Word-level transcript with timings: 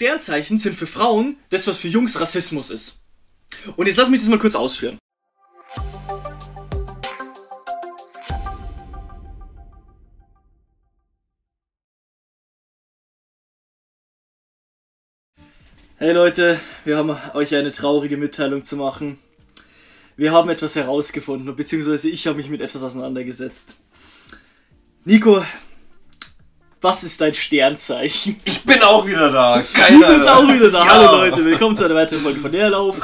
Sternzeichen 0.00 0.56
sind 0.56 0.76
für 0.76 0.86
Frauen 0.86 1.36
das, 1.50 1.66
was 1.66 1.76
für 1.76 1.88
Jungs 1.88 2.18
Rassismus 2.18 2.70
ist. 2.70 3.02
Und 3.76 3.86
jetzt 3.86 3.98
lass 3.98 4.08
mich 4.08 4.20
das 4.20 4.30
mal 4.30 4.38
kurz 4.38 4.54
ausführen. 4.54 4.96
Hey 15.98 16.12
Leute, 16.12 16.58
wir 16.86 16.96
haben 16.96 17.14
euch 17.34 17.54
eine 17.54 17.70
traurige 17.70 18.16
Mitteilung 18.16 18.64
zu 18.64 18.76
machen. 18.76 19.18
Wir 20.16 20.32
haben 20.32 20.48
etwas 20.48 20.76
herausgefunden, 20.76 21.54
beziehungsweise 21.54 22.08
ich 22.08 22.26
habe 22.26 22.38
mich 22.38 22.48
mit 22.48 22.62
etwas 22.62 22.82
auseinandergesetzt. 22.82 23.76
Nico, 25.04 25.44
was 26.80 27.04
ist 27.04 27.20
dein 27.20 27.34
Sternzeichen? 27.34 28.40
Ich 28.44 28.62
bin 28.62 28.80
auch 28.82 29.06
wieder 29.06 29.30
da. 29.30 29.58
Du 29.58 29.64
Keiner. 29.74 30.14
bist 30.14 30.26
auch 30.26 30.48
wieder 30.48 30.70
da. 30.70 30.84
Ja. 30.84 30.90
Hallo 30.90 31.18
Leute, 31.18 31.44
willkommen 31.44 31.76
zu 31.76 31.84
einer 31.84 31.94
weiteren 31.94 32.22
Folge 32.22 32.40
von 32.40 32.50
Leerlauf. 32.50 32.96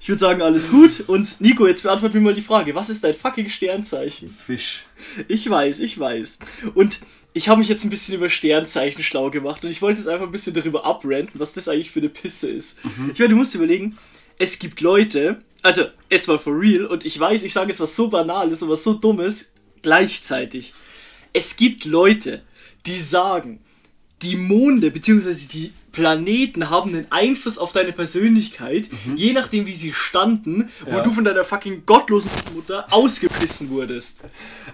Ich 0.00 0.08
würde 0.08 0.20
sagen, 0.20 0.42
alles 0.42 0.70
gut. 0.70 1.02
Und 1.08 1.40
Nico, 1.40 1.66
jetzt 1.66 1.82
beantworte 1.82 2.16
mir 2.16 2.22
mal 2.22 2.34
die 2.34 2.42
Frage, 2.42 2.74
was 2.74 2.90
ist 2.90 3.02
dein 3.02 3.14
fucking 3.14 3.48
Sternzeichen? 3.48 4.30
Fisch. 4.30 4.84
Ich 5.26 5.48
weiß, 5.48 5.80
ich 5.80 5.98
weiß. 5.98 6.38
Und 6.74 7.00
ich 7.32 7.48
habe 7.48 7.58
mich 7.58 7.68
jetzt 7.68 7.84
ein 7.84 7.90
bisschen 7.90 8.14
über 8.14 8.28
Sternzeichen 8.28 9.02
schlau 9.02 9.28
gemacht 9.30 9.64
und 9.64 9.70
ich 9.70 9.82
wollte 9.82 9.98
jetzt 9.98 10.08
einfach 10.08 10.26
ein 10.26 10.32
bisschen 10.32 10.54
darüber 10.54 10.84
abranten, 10.84 11.40
was 11.40 11.52
das 11.52 11.66
eigentlich 11.68 11.90
für 11.90 11.98
eine 11.98 12.10
Pisse 12.10 12.48
ist. 12.48 12.78
Ich 13.12 13.18
meine, 13.18 13.30
du 13.30 13.36
musst 13.36 13.54
dir 13.54 13.58
überlegen, 13.58 13.98
es 14.38 14.60
gibt 14.60 14.80
Leute, 14.80 15.40
also 15.62 15.86
jetzt 16.10 16.28
mal 16.28 16.38
for 16.38 16.56
real, 16.56 16.86
und 16.86 17.04
ich 17.04 17.18
weiß, 17.18 17.42
ich 17.42 17.52
sage 17.52 17.70
jetzt 17.70 17.80
was 17.80 17.96
so 17.96 18.06
Banales 18.06 18.62
und 18.62 18.68
was 18.68 18.84
so 18.84 18.94
Dummes 18.94 19.52
gleichzeitig. 19.82 20.74
Es 21.32 21.56
gibt 21.56 21.84
Leute, 21.86 22.42
die 22.86 22.96
sagen, 22.96 23.60
die 24.22 24.36
Monde 24.36 24.90
bzw. 24.90 25.34
die 25.52 25.72
Planeten 25.92 26.70
haben 26.70 26.90
einen 26.94 27.06
Einfluss 27.10 27.56
auf 27.58 27.72
deine 27.72 27.92
Persönlichkeit, 27.92 28.88
je 29.14 29.32
nachdem 29.32 29.66
wie 29.66 29.72
sie 29.72 29.92
standen, 29.92 30.68
wo 30.84 30.96
Ja. 30.96 31.00
du 31.02 31.12
von 31.12 31.24
deiner 31.24 31.44
fucking 31.44 31.84
gottlosen 31.86 32.30
Mutter 32.54 32.86
ausgepissen 32.92 33.70
wurdest. 33.70 34.20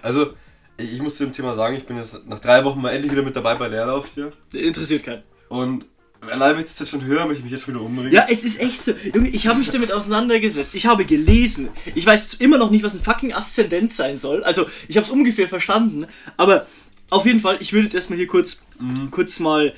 Also, 0.01 0.33
ich 0.77 0.99
muss 1.01 1.17
zu 1.17 1.25
dem 1.25 1.33
Thema 1.33 1.53
sagen, 1.53 1.75
ich 1.75 1.85
bin 1.85 1.97
jetzt 1.97 2.25
nach 2.27 2.39
drei 2.39 2.65
Wochen 2.65 2.81
mal 2.81 2.89
endlich 2.89 3.11
wieder 3.11 3.21
mit 3.21 3.35
dabei 3.35 3.53
bei 3.55 3.67
Leerlauf 3.67 4.09
hier. 4.15 4.31
Interessiert 4.51 5.03
keinen. 5.03 5.21
Und 5.47 5.85
allein, 6.21 6.55
wenn 6.55 6.63
ich 6.63 6.71
das 6.71 6.79
jetzt 6.79 6.89
schon 6.89 7.05
höre, 7.05 7.25
möchte 7.25 7.39
ich 7.39 7.43
mich 7.43 7.51
jetzt 7.51 7.63
schon 7.65 7.75
wieder 7.75 7.83
umbringen. 7.83 8.11
Ja, 8.11 8.25
es 8.29 8.43
ist 8.43 8.59
echt 8.59 8.83
so. 8.83 8.93
Junge, 9.13 9.29
ich 9.29 9.45
habe 9.45 9.59
mich 9.59 9.69
damit 9.69 9.91
auseinandergesetzt. 9.91 10.73
Ich 10.73 10.87
habe 10.87 11.05
gelesen. 11.05 11.69
Ich 11.93 12.05
weiß 12.05 12.35
immer 12.35 12.57
noch 12.57 12.71
nicht, 12.71 12.83
was 12.83 12.95
ein 12.95 13.01
fucking 13.03 13.33
Aszendent 13.33 13.91
sein 13.91 14.17
soll. 14.17 14.43
Also, 14.43 14.65
ich 14.87 14.97
habe 14.97 15.05
es 15.05 15.11
ungefähr 15.11 15.47
verstanden. 15.47 16.07
Aber 16.37 16.65
auf 17.11 17.25
jeden 17.25 17.39
Fall, 17.41 17.57
ich 17.59 17.71
würde 17.73 17.83
jetzt 17.85 17.93
erstmal 17.93 18.17
hier 18.17 18.27
kurz, 18.27 18.61
kurz 19.11 19.39
mal 19.39 19.73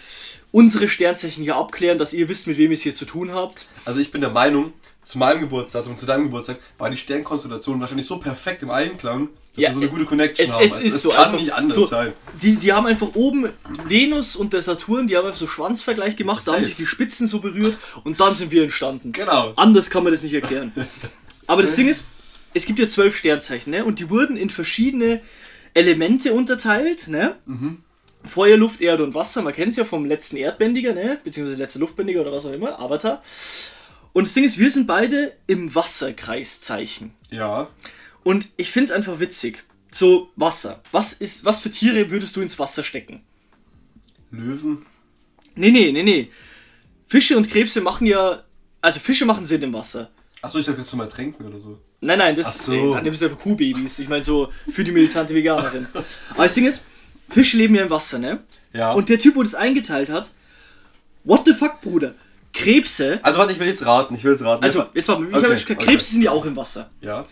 unsere 0.51 0.87
Sternzeichen 0.87 1.43
hier 1.43 1.55
abklären, 1.57 1.97
dass 1.97 2.13
ihr 2.13 2.29
wisst, 2.29 2.47
mit 2.47 2.57
wem 2.57 2.71
ihr 2.71 2.77
es 2.77 2.81
hier 2.83 2.95
zu 2.95 3.05
tun 3.05 3.31
habt. 3.33 3.65
Also, 3.85 3.99
ich 3.99 4.11
bin 4.11 4.21
der 4.21 4.29
Meinung, 4.29 4.71
zu 5.03 5.17
meinem 5.17 5.41
Geburtsdatum 5.41 5.93
und 5.93 5.99
zu 5.99 6.05
deinem 6.05 6.23
Geburtstag 6.25 6.59
war 6.77 6.89
die 6.89 6.95
Sternkonstellation 6.95 7.81
wahrscheinlich 7.81 8.07
so 8.07 8.17
perfekt 8.19 8.63
im 8.63 8.69
Einklang, 8.69 9.27
dass 9.53 9.61
Ja, 9.63 9.69
wir 9.69 9.73
so 9.73 9.81
eine 9.81 9.89
gute 9.89 10.05
Connection 10.05 10.45
Es, 10.45 10.53
haben. 10.53 10.63
es 10.63 10.71
Also, 10.73 10.85
ist 10.85 10.93
es 10.93 11.01
so. 11.01 11.09
kann 11.09 11.25
einfach 11.25 11.39
nicht 11.39 11.53
anders 11.53 11.75
so, 11.75 11.85
sein. 11.87 12.13
Die, 12.41 12.55
die 12.55 12.71
haben 12.71 12.85
einfach 12.87 13.09
oben 13.15 13.49
Venus 13.87 14.35
und 14.37 14.53
der 14.53 14.61
Saturn, 14.61 15.07
die 15.07 15.17
haben 15.17 15.25
einfach 15.25 15.37
so 15.37 15.47
Schwanzvergleich 15.47 16.15
gemacht, 16.15 16.43
da 16.47 16.53
haben 16.53 16.63
sich 16.63 16.77
die 16.77 16.85
Spitzen 16.85 17.27
so 17.27 17.39
berührt 17.39 17.77
und 18.05 18.19
dann 18.21 18.33
sind 18.35 18.51
wir 18.51 18.63
entstanden. 18.63 19.11
Genau. 19.11 19.51
Anders 19.57 19.89
kann 19.89 20.03
man 20.05 20.13
das 20.13 20.23
nicht 20.23 20.33
erklären. 20.35 20.71
Aber 21.47 21.63
das 21.63 21.75
Ding 21.75 21.89
ist, 21.89 22.05
es 22.53 22.65
gibt 22.65 22.79
ja 22.79 22.87
zwölf 22.87 23.17
Sternzeichen, 23.17 23.71
ne? 23.71 23.83
Und 23.83 23.99
die 23.99 24.09
wurden 24.09 24.37
in 24.37 24.49
verschiedene 24.49 25.19
Elemente 25.73 26.33
unterteilt, 26.33 27.07
ne? 27.07 27.35
Feuer, 28.23 28.57
Luft, 28.57 28.81
Erde 28.81 29.03
und 29.03 29.13
Wasser. 29.13 29.41
Man 29.41 29.53
kennt 29.53 29.71
es 29.71 29.77
ja 29.77 29.85
vom 29.85 30.05
letzten 30.05 30.37
Erdbändiger, 30.37 30.93
ne? 30.93 31.19
Beziehungsweise 31.23 31.57
letzte 31.57 31.79
Luftbändiger 31.79 32.21
oder 32.21 32.31
was 32.31 32.45
auch 32.45 32.53
immer, 32.53 32.79
Avatar. 32.79 33.23
Und 34.13 34.27
das 34.27 34.33
Ding 34.33 34.43
ist, 34.43 34.59
wir 34.59 34.69
sind 34.69 34.87
beide 34.87 35.35
im 35.47 35.73
Wasserkreiszeichen. 35.73 37.11
Ja. 37.31 37.69
Und 38.23 38.47
ich 38.57 38.71
finde 38.71 38.85
es 38.85 38.91
einfach 38.91 39.19
witzig. 39.19 39.63
So, 39.91 40.29
Wasser. 40.35 40.81
Was 40.91 41.13
ist, 41.13 41.45
was 41.45 41.59
für 41.59 41.71
Tiere 41.71 42.09
würdest 42.09 42.35
du 42.35 42.41
ins 42.41 42.57
Wasser 42.59 42.83
stecken? 42.83 43.23
Löwen. 44.31 44.85
Nee, 45.55 45.71
nee, 45.71 45.91
nee, 45.91 46.03
nee. 46.03 46.31
Fische 47.07 47.37
und 47.37 47.49
Krebse 47.49 47.81
machen 47.81 48.07
ja. 48.07 48.43
Also 48.81 48.99
Fische 48.99 49.25
machen 49.25 49.45
Sinn 49.45 49.61
im 49.61 49.73
Wasser. 49.73 50.09
Achso, 50.41 50.59
ich 50.59 50.65
dachte 50.65 50.81
jetzt 50.81 50.93
mal 50.95 51.07
trinken 51.07 51.45
oder 51.45 51.59
so. 51.59 51.79
Nein, 52.03 52.19
nein, 52.19 52.35
das 52.35 52.45
Ach 52.47 52.53
so. 52.53 52.71
nee, 52.71 52.93
dann 52.93 53.03
nimmst 53.03 53.21
du 53.21 53.25
einfach 53.25 53.39
Kuhbabys. 53.39 53.99
Ich 53.99 54.09
meine 54.09 54.23
so 54.23 54.49
für 54.71 54.83
die 54.83 54.91
militante 54.91 55.33
Veganerin. 55.33 55.87
Aber 56.31 56.43
das 56.43 56.53
Ding 56.53 56.65
ist, 56.65 56.83
Fische 57.29 57.57
leben 57.57 57.75
ja 57.75 57.83
im 57.83 57.89
Wasser, 57.89 58.19
ne? 58.19 58.43
Ja. 58.73 58.91
Und 58.93 59.09
der 59.09 59.19
Typ, 59.19 59.35
wo 59.35 59.43
das 59.43 59.55
eingeteilt 59.55 60.09
hat, 60.09 60.31
what 61.23 61.41
the 61.45 61.53
fuck, 61.53 61.81
Bruder? 61.81 62.13
Krebse, 62.53 63.19
also, 63.23 63.39
warte, 63.39 63.53
ich 63.53 63.59
will 63.59 63.67
jetzt 63.67 63.83
raten. 63.85 64.13
Ich 64.15 64.23
will 64.23 64.31
jetzt 64.33 64.43
raten. 64.43 64.63
also 64.63 64.85
jetzt 64.93 65.07
mal, 65.07 65.23
ich 65.23 65.33
Okay, 65.33 65.43
hab 65.45 65.51
gesagt, 65.51 65.71
okay. 65.71 65.85
Krebse 65.85 66.11
sind 66.11 66.21
ja 66.21 66.31
auch 66.31 66.45
im 66.45 66.55
Wasser. 66.55 66.89
Ja. 67.01 67.25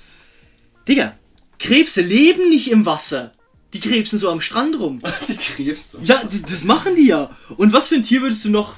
Digga, 0.87 1.15
Krebse 1.59 2.01
leben 2.01 2.49
nicht 2.49 2.71
im 2.71 2.85
Wasser. 2.87 3.31
Die 3.73 3.79
krebsen 3.79 4.19
so 4.19 4.29
am 4.29 4.41
Strand 4.41 4.79
rum. 4.79 4.99
Die 5.27 5.35
Krebs. 5.37 5.95
Ja, 6.03 6.23
das, 6.23 6.41
das 6.41 6.63
machen 6.65 6.95
die 6.95 7.07
ja. 7.07 7.29
Und 7.55 7.71
was 7.71 7.87
für 7.87 7.95
ein 7.95 8.03
Tier 8.03 8.21
würdest 8.21 8.43
du 8.43 8.49
noch 8.49 8.75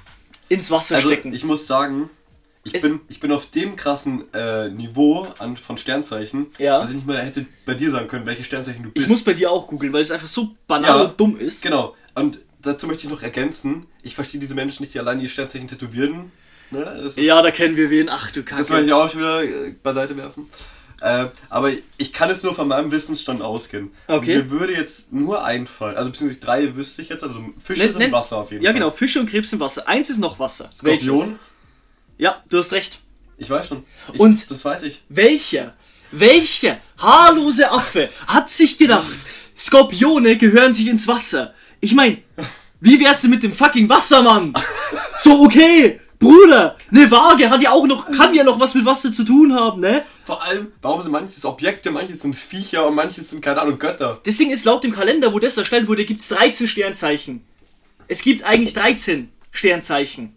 ins 0.50 0.70
Wasser 0.70 0.98
Also, 0.98 1.08
stecken? 1.10 1.34
ich 1.34 1.44
muss 1.44 1.66
sagen, 1.66 2.10
ich 2.64 2.82
bin, 2.82 3.02
ich 3.10 3.20
bin 3.20 3.32
auf 3.32 3.48
dem 3.52 3.76
krassen 3.76 4.26
äh, 4.34 4.70
Niveau 4.70 5.28
an, 5.40 5.58
von 5.58 5.78
Sternzeichen, 5.78 6.48
Ja. 6.58 6.80
dass 6.80 6.90
ich 6.90 6.96
nicht 6.96 7.08
mal 7.08 7.18
hätte 7.22 7.46
bei 7.66 7.74
dir 7.74 7.92
sagen 7.92 8.08
können, 8.08 8.26
welche 8.26 8.44
Sternzeichen 8.44 8.84
du 8.84 8.90
bist. 8.92 9.06
ich 9.06 9.10
muss 9.10 9.24
bei 9.24 9.34
dir 9.34 9.52
auch 9.52 9.68
googeln, 9.68 9.92
weil 9.94 10.02
es 10.02 10.12
einfach 10.12 10.28
so 10.28 10.56
banal 10.68 10.98
Ja. 11.00 11.04
und 11.06 11.20
dumm 11.20 11.38
ist. 11.38 11.62
Genau. 11.62 11.96
Und 12.16 12.40
dazu 12.62 12.88
möchte 12.88 13.06
ich 13.06 13.10
noch 13.12 13.22
ergänzen, 13.22 13.86
ich 14.02 14.16
verstehe 14.16 14.40
diese 14.40 14.56
Menschen 14.56 14.84
nicht, 14.84 14.94
die 14.94 15.00
allein 15.00 15.20
ihr 15.20 15.30
Sternzeichen 15.30 15.68
tätowieren. 15.68 16.32
Ne? 16.72 16.84
Das, 17.04 17.18
ist, 17.18 17.18
Ja, 17.18 17.42
da 17.42 17.52
kennen 17.52 17.76
wir 17.76 17.90
wen. 17.90 18.08
Ach 18.10 18.32
du 18.32 18.44
Kacke. 18.44 18.62
das 18.62 18.70
möchte 18.70 18.86
ich 18.88 18.94
auch 18.94 19.10
schon 19.10 19.20
wieder 19.22 19.44
äh, 19.44 19.76
beiseite 19.84 20.16
werfen. 20.18 20.50
Äh, 21.02 21.28
aber 21.50 21.72
ich 21.98 22.14
kann 22.14 22.30
es 22.30 22.44
nur 22.44 22.56
von 22.56 22.68
meinem 22.70 22.90
Wissensstand 22.92 23.42
ausgehen. 23.42 23.92
Okay. 24.08 24.38
Mir 24.38 24.52
würde 24.52 24.72
jetzt 24.74 25.12
nur 25.12 25.44
einfallen, 25.44 25.98
also 25.98 26.10
beziehungsweise 26.12 26.40
drei 26.40 26.76
wüsste 26.78 27.02
ich 27.02 27.10
jetzt, 27.10 27.24
also 27.26 27.42
Fische 27.62 27.84
Nenn- 27.84 27.92
sind 27.92 28.02
nenn- 28.04 28.12
Wasser 28.14 28.38
auf 28.38 28.52
jeden 28.52 28.64
Ja, 28.64 28.70
Fall. 28.70 28.80
genau. 28.80 28.92
Fische 28.92 29.20
und 29.20 29.30
Krebs 29.30 29.52
im 29.52 29.60
Wasser. 29.60 29.86
Eins 29.90 30.10
ist 30.10 30.20
noch 30.20 30.40
Wasser. 30.40 30.70
Skorpion, 30.74 31.18
Welches? 31.20 31.34
Ja, 32.18 32.44
du 32.50 32.58
hast 32.58 32.72
recht. 32.72 33.00
ich 33.38 33.50
weiß 33.50 33.68
schon. 33.68 33.84
Ich, 34.14 34.20
Und- 34.20 34.50
Das 34.52 34.64
weiß 34.64 34.84
ich. 34.84 35.02
Welcher? 35.10 35.74
Welcher 36.12 36.78
haarlose 36.98 37.72
Affe 37.72 38.10
hat 38.28 38.50
sich 38.50 38.78
gedacht, 38.78 39.08
Skorpione 39.58 40.38
gehören 40.38 40.74
sich 40.74 40.88
ins 40.88 41.08
Wasser? 41.08 41.54
Ich 41.80 41.94
mein, 41.94 42.22
wie 42.80 43.00
wär's 43.00 43.22
denn 43.22 43.32
mit 43.32 43.42
dem 43.44 43.52
fucking 43.54 43.90
Wassermann? 43.90 44.54
So, 45.20 45.44
okay, 45.44 46.00
Bruder, 46.20 46.78
eine 46.92 47.10
Waage 47.12 47.50
hat 47.50 47.62
ja 47.62 47.72
auch 47.72 47.86
noch, 47.88 48.10
kann 48.12 48.34
ja 48.34 48.44
noch 48.44 48.60
was 48.60 48.76
mit 48.76 48.86
Wasser 48.86 49.12
zu 49.12 49.24
tun 49.26 49.54
haben, 49.56 49.82
ne? 49.82 50.06
Vor 50.24 50.42
allem, 50.44 50.72
warum 50.82 51.02
sind 51.02 51.12
manches 51.12 51.44
Objekte, 51.46 51.92
manches 51.92 52.22
sind 52.22 52.36
Viecher 52.38 52.88
und 52.88 52.96
manches 52.96 53.32
sind, 53.32 53.42
keine 53.42 53.62
Ahnung, 53.62 53.80
Götter. 53.80 54.22
Das 54.24 54.38
Ding 54.38 54.52
ist, 54.52 54.64
laut 54.66 54.84
dem 54.84 54.94
Kalender, 54.94 55.34
wo 55.34 55.40
das 55.40 55.58
erstellt 55.58 55.88
wurde, 55.88 56.06
gibt's 56.06 56.30
13 56.30 56.68
Sternzeichen. 56.68 57.44
Es 58.08 58.22
gibt 58.22 58.44
eigentlich 58.44 58.74
13 58.74 59.30
Sternzeichen. 59.52 60.36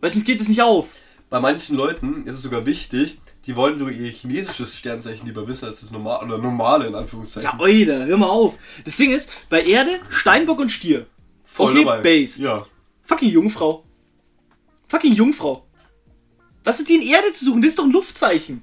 Weil 0.00 0.12
sonst 0.12 0.24
geht 0.26 0.40
es 0.40 0.48
nicht 0.48 0.60
auf. 0.60 0.88
Bei 1.32 1.40
manchen 1.40 1.76
Leuten 1.78 2.26
ist 2.26 2.34
es 2.34 2.42
sogar 2.42 2.66
wichtig, 2.66 3.18
die 3.46 3.56
wollen 3.56 3.78
sogar 3.78 3.94
ihr 3.94 4.10
chinesisches 4.10 4.76
Sternzeichen 4.76 5.24
lieber 5.26 5.48
wissen 5.48 5.64
als 5.64 5.80
das 5.80 5.90
normale, 5.90 6.26
oder 6.26 6.36
normale 6.36 6.86
in 6.88 6.94
Anführungszeichen. 6.94 7.48
Ja, 7.50 7.58
Oida, 7.58 8.04
hör 8.04 8.18
mal 8.18 8.28
auf. 8.28 8.52
Das 8.84 8.98
Ding 8.98 9.12
ist, 9.12 9.30
bei 9.48 9.62
Erde, 9.64 9.98
Steinbock 10.10 10.58
und 10.58 10.68
Stier. 10.68 11.06
Voll 11.42 11.72
okay, 11.72 11.84
dabei. 11.86 12.00
based. 12.02 12.38
Ja. 12.40 12.66
Fucking 13.04 13.30
Jungfrau. 13.30 13.82
Fucking 14.88 15.14
Jungfrau. 15.14 15.66
Was 16.64 16.80
ist 16.80 16.90
die 16.90 16.96
in 16.96 17.02
Erde 17.02 17.32
zu 17.32 17.46
suchen? 17.46 17.62
Das 17.62 17.70
ist 17.70 17.78
doch 17.78 17.84
ein 17.84 17.92
Luftzeichen. 17.92 18.60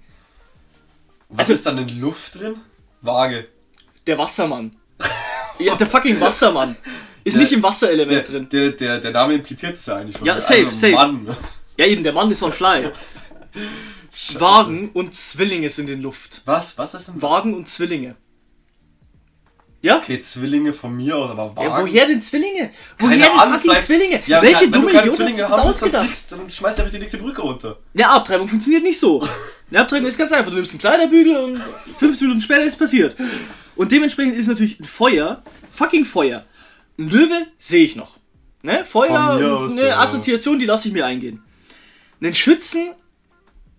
Was 1.29 1.39
Also- 1.39 1.53
ist 1.53 1.65
dann 1.65 1.79
in 1.79 1.99
Luft 1.99 2.39
drin? 2.39 2.53
Waage. 3.01 3.47
Der 4.05 4.19
Wassermann. 4.19 4.75
ja, 5.57 5.73
der 5.75 5.87
fucking 5.87 6.21
Wassermann. 6.21 6.75
Ist 7.23 7.33
Der- 7.35 7.41
nicht 7.41 7.51
im 7.51 7.61
Der, 7.63 7.69
Wasserelement 7.71 8.29
drin. 8.29 8.47
der, 8.47 8.71
der, 8.73 8.99
der 8.99 9.11
Name 9.11 9.33
impliziert 9.33 9.73
es 9.73 9.87
ja 9.87 9.95
eigentlich 9.95 10.17
schon. 10.17 10.27
Ja, 10.27 10.39
safe, 10.39 10.67
safe. 10.71 10.93
Mann. 10.93 11.35
Ja, 11.79 11.85
eben, 11.85 12.03
der 12.03 12.11
Mann 12.11 12.29
ist 12.29 12.43
on 12.43 12.51
fly. 12.51 12.91
Wagen 14.33 14.89
und 14.93 15.15
Zwillinge 15.15 15.69
sind 15.69 15.89
in 15.89 16.01
Luft. 16.01 16.41
Was? 16.43 16.77
Was 16.77 16.93
ist 16.93 17.07
denn 17.07 17.21
Wagen 17.21 17.53
und 17.53 17.69
Zwillinge. 17.69 18.17
Ja? 19.81 19.99
Okay, 19.99 20.19
Zwillinge 20.19 20.73
von 20.73 20.93
mir 20.93 21.15
aus, 21.15 21.31
aber 21.31 21.55
Wagen. 21.55 21.69
Ja, 21.69 21.81
woher 21.81 22.05
denn 22.05 22.19
Zwillinge? 22.19 22.71
Woher 22.97 23.17
Keine 23.17 23.31
denn 23.31 23.39
Ahnung, 23.39 23.59
fucking 23.61 23.81
Zwillinge? 23.81 24.21
Ja, 24.27 24.41
Welche 24.41 24.63
wenn 24.63 24.71
du 24.73 24.79
dumme 24.79 24.91
Idiot 24.91 25.19
hat 25.19 25.27
sich 25.27 25.37
das 25.37 25.51
haben 25.51 25.51
willst, 25.51 25.51
dann 25.53 25.69
ausgedacht? 25.69 26.05
fliegst, 26.05 26.31
dann 26.33 26.51
schmeißt 26.51 26.79
einfach 26.79 26.91
die 26.91 26.99
nächste 26.99 27.17
Brücke 27.17 27.41
runter. 27.41 27.79
Eine 27.93 28.09
Abtreibung 28.09 28.49
funktioniert 28.49 28.83
nicht 28.83 28.99
so. 28.99 29.25
Eine 29.69 29.79
Abtreibung 29.79 30.07
ist 30.09 30.17
ganz 30.17 30.33
einfach. 30.33 30.49
Du 30.49 30.57
nimmst 30.57 30.73
einen 30.73 30.81
Kleiderbügel 30.81 31.37
und 31.37 31.61
15 31.97 32.27
Minuten 32.27 32.41
später 32.41 32.63
ist 32.63 32.77
passiert. 32.77 33.15
Und 33.77 33.89
dementsprechend 33.93 34.35
ist 34.35 34.47
natürlich 34.47 34.81
ein 34.81 34.85
Feuer, 34.85 35.43
fucking 35.71 36.03
Feuer. 36.03 36.43
Ein 36.97 37.09
Löwe 37.09 37.47
sehe 37.57 37.85
ich 37.85 37.95
noch. 37.95 38.17
Ne? 38.63 38.83
Feuer, 38.83 39.39
aus, 39.55 39.71
eine 39.71 39.87
ja. 39.87 39.99
Assoziation, 40.01 40.59
die 40.59 40.65
lasse 40.65 40.89
ich 40.89 40.93
mir 40.93 41.05
eingehen. 41.05 41.41
Einen 42.21 42.35
Schützen, 42.35 42.89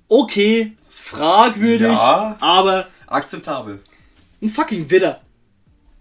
okay, 0.08 0.72
fragwürdig, 0.88 1.88
Ja. 1.88 2.36
aber 2.40 2.88
Akzeptabel. 3.06 3.80
ein 4.42 4.48
fucking 4.48 4.90
Widder. 4.90 5.20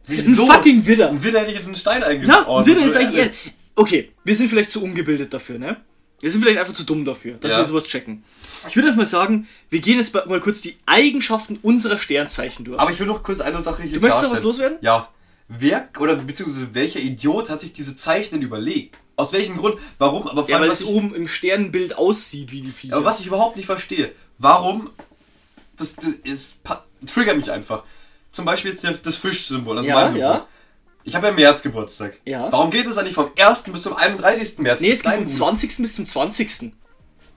Wieso? 0.07 0.43
Ein 0.45 0.51
fucking 0.51 0.85
Widder. 0.85 1.09
Ein 1.09 1.23
Widder 1.23 1.41
hätte 1.41 1.51
ich 1.51 1.59
in 1.59 1.65
den 1.65 1.75
Stein 1.75 2.01
Ja, 2.01 2.07
eingebaut. 2.07 2.61
ein 2.61 2.65
Widder 2.65 2.85
ist 2.85 2.95
eigentlich 2.95 3.19
eher. 3.25 3.31
Okay, 3.75 4.11
wir 4.23 4.35
sind 4.35 4.49
vielleicht 4.49 4.71
zu 4.71 4.83
ungebildet 4.83 5.33
dafür, 5.33 5.59
ne? 5.59 5.77
Wir 6.21 6.31
sind 6.31 6.41
vielleicht 6.41 6.59
einfach 6.59 6.73
zu 6.73 6.83
dumm 6.83 7.05
dafür, 7.05 7.35
dass 7.35 7.51
Ja. 7.51 7.59
wir 7.59 7.65
sowas 7.65 7.85
checken. 7.87 8.23
Ich 8.67 8.75
würde 8.75 8.89
einfach 8.89 8.99
mal 8.99 9.05
sagen, 9.05 9.47
wir 9.69 9.79
gehen 9.79 9.97
jetzt 9.97 10.13
mal 10.13 10.39
kurz 10.41 10.59
die 10.61 10.75
Eigenschaften 10.85 11.57
unserer 11.61 11.97
Sternzeichen 11.97 12.65
durch. 12.65 12.77
Aber 12.79 12.91
ich 12.91 12.99
will 12.99 13.07
noch 13.07 13.23
kurz 13.23 13.39
eine 13.39 13.61
Sache 13.61 13.83
hier 13.83 13.93
Du 13.99 14.01
möchtest 14.01 14.19
klarstellen. 14.21 14.33
was 14.33 14.43
loswerden? 14.43 14.77
Ja. 14.81 15.09
Wer 15.47 15.87
oder 15.99 16.15
beziehungsweise 16.17 16.73
welcher 16.75 16.99
Idiot 16.99 17.49
hat 17.49 17.61
sich 17.61 17.71
diese 17.73 17.95
Zeichen 17.95 18.41
überlegt? 18.41 18.97
Aus 19.19 19.33
welchem 19.33 19.57
Grund? 19.57 19.75
Warum? 19.97 20.27
Aber 20.27 20.43
vor 20.43 20.49
ja, 20.49 20.55
allem, 20.55 20.63
weil 20.63 20.71
was 20.71 20.81
es 20.81 20.87
ich, 20.87 20.93
oben 20.93 21.13
im 21.13 21.27
Sternenbild 21.27 21.97
aussieht 21.97 22.51
wie 22.51 22.61
die 22.61 22.71
Viecher. 22.71 22.95
aber 22.95 23.05
was 23.05 23.19
ich 23.19 23.27
überhaupt 23.27 23.57
nicht 23.57 23.65
verstehe, 23.65 24.11
warum 24.37 24.89
das, 25.77 25.95
das 25.95 26.05
ist, 26.23 26.57
triggert 27.05 27.37
mich 27.37 27.51
einfach. 27.51 27.83
Zum 28.31 28.45
Beispiel 28.45 28.71
jetzt 28.71 28.85
das 29.05 29.15
Fischsymbol, 29.15 29.77
also 29.77 29.87
Ja, 29.89 29.95
mein 29.95 30.05
Symbol. 30.11 30.21
ja. 30.21 30.47
Ich 31.03 31.15
habe 31.15 31.27
ja 31.27 31.29
im 31.31 31.35
März 31.37 31.61
Geburtstag. 31.61 32.19
Ja. 32.25 32.51
Warum 32.51 32.69
geht 32.71 32.85
es 32.85 32.95
dann 32.95 33.05
nicht 33.05 33.15
vom 33.15 33.31
1. 33.37 33.63
bis 33.63 33.81
zum 33.81 33.95
31. 33.95 34.59
März? 34.59 34.81
Nee, 34.81 34.91
es 34.91 35.01
geht 35.01 35.13
vom 35.13 35.23
Bruder. 35.25 35.35
20. 35.37 35.77
bis 35.77 35.95
zum 35.95 36.05
20. 36.05 36.71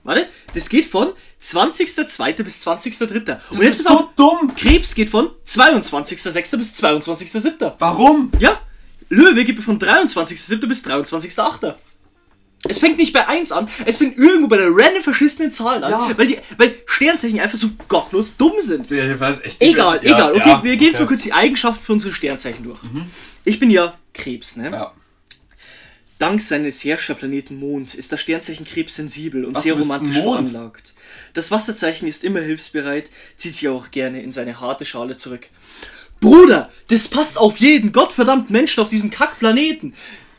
Warte, 0.05 0.27
das 0.55 0.69
geht 0.69 0.87
von 0.87 1.13
20.02. 1.41 2.43
bis 2.43 2.67
20.03. 2.67 3.21
Das 3.21 3.41
Und 3.51 3.63
jetzt 3.63 3.79
ist 3.81 3.89
so 3.89 3.95
auf, 3.95 4.05
dumm. 4.17 4.53
Krebs 4.57 4.95
geht 4.95 5.11
von 5.11 5.31
22.06. 5.47 6.57
bis 6.57 6.83
22.07. 6.83 7.73
Warum? 7.79 8.33
Ja, 8.41 8.61
Löwe 9.09 9.45
geht 9.45 9.63
von 9.63 9.79
23.07. 9.79 10.67
bis 10.67 10.85
23.08. 10.85 11.75
Es 12.69 12.79
fängt 12.79 12.99
nicht 12.99 13.13
bei 13.13 13.27
1 13.27 13.51
an, 13.51 13.69
es 13.87 13.99
fängt 13.99 14.17
irgendwo 14.17 14.47
bei 14.47 14.57
der 14.57 14.69
random 14.71 15.03
verschissenen 15.03 15.51
Zahl 15.51 15.83
an, 15.83 15.91
Ja. 15.91 16.17
weil, 16.17 16.29
die, 16.29 16.39
weil 16.59 16.73
Sternzeichen 16.87 17.41
einfach 17.41 17.59
so 17.59 17.71
gottlos 17.89 18.37
dumm 18.37 18.53
sind. 18.61 18.89
Ja, 18.91 19.03
Egal. 19.59 20.01
Ja, 20.05 20.17
egal. 20.17 20.33
Okay, 20.35 20.59
wir 20.63 20.77
gehen 20.77 20.89
jetzt 20.93 21.01
mal 21.01 21.07
kurz 21.07 21.23
die 21.23 21.33
Eigenschaften 21.33 21.83
von 21.85 21.95
unseren 21.95 22.13
Sternzeichen 22.13 22.63
durch. 22.63 22.79
Ich 23.45 23.59
bin 23.59 23.69
ja 23.71 23.99
Krebs, 24.15 24.55
ne? 24.55 24.71
Ja. 24.71 24.93
Dank 26.21 26.41
seines 26.41 26.85
Herrscherplaneten 26.85 27.59
Mond 27.59 27.95
ist 27.95 28.13
das 28.13 28.21
Sternzeichen 28.21 28.65
Krebs 28.65 28.95
sensibel 28.95 29.45
und 29.45 29.57
Was, 29.57 29.65
sehr 29.65 29.75
romantisch 29.75 30.19
veranlagt. 30.23 30.95
Das 31.35 31.51
Wasserzeichen 31.51 32.07
ist 32.07 32.23
immer 32.23 32.39
hilfsbereit, 32.41 33.11
zieht 33.37 33.57
sich 33.57 33.69
auch 33.69 33.91
gerne 33.91 34.23
in 34.23 34.31
seine 34.31 34.61
harte 34.61 34.85
Schale 34.85 35.17
zurück. 35.17 35.49
Bruder, 36.23 36.71
das 36.89 37.09
passt 37.09 37.37
auf 37.37 37.59
jeden 37.59 37.93
gottverdammten 37.93 38.53
Menschen 38.53 38.81
auf 38.81 38.89
diesem 38.89 39.11
Kackplaneten. 39.11 39.93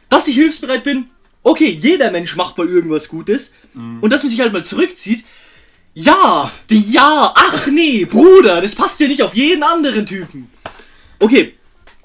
Dass 0.10 0.28
ich 0.28 0.36
hilfsbereit 0.36 0.84
bin, 0.84 1.10
okay, 1.44 1.70
jeder 1.70 2.10
Mensch 2.10 2.36
macht 2.36 2.58
mal 2.58 2.68
irgendwas 2.68 3.10
Gutes. 3.10 3.54
Mhm. 3.76 4.00
Und 4.02 4.12
dass 4.12 4.24
man 4.24 4.30
sich 4.32 4.40
halt 4.40 4.54
mal 4.54 4.66
zurückzieht, 4.66 5.24
ja, 5.94 6.50
ja, 6.72 7.34
ach 7.36 7.68
nee, 7.68 8.06
Bruder, 8.06 8.62
das 8.62 8.74
passt 8.74 9.00
ja 9.00 9.08
nicht 9.08 9.22
auf 9.22 9.36
jeden 9.36 9.62
anderen 9.62 10.08
Typen. 10.08 10.50
Okay, 11.20 11.54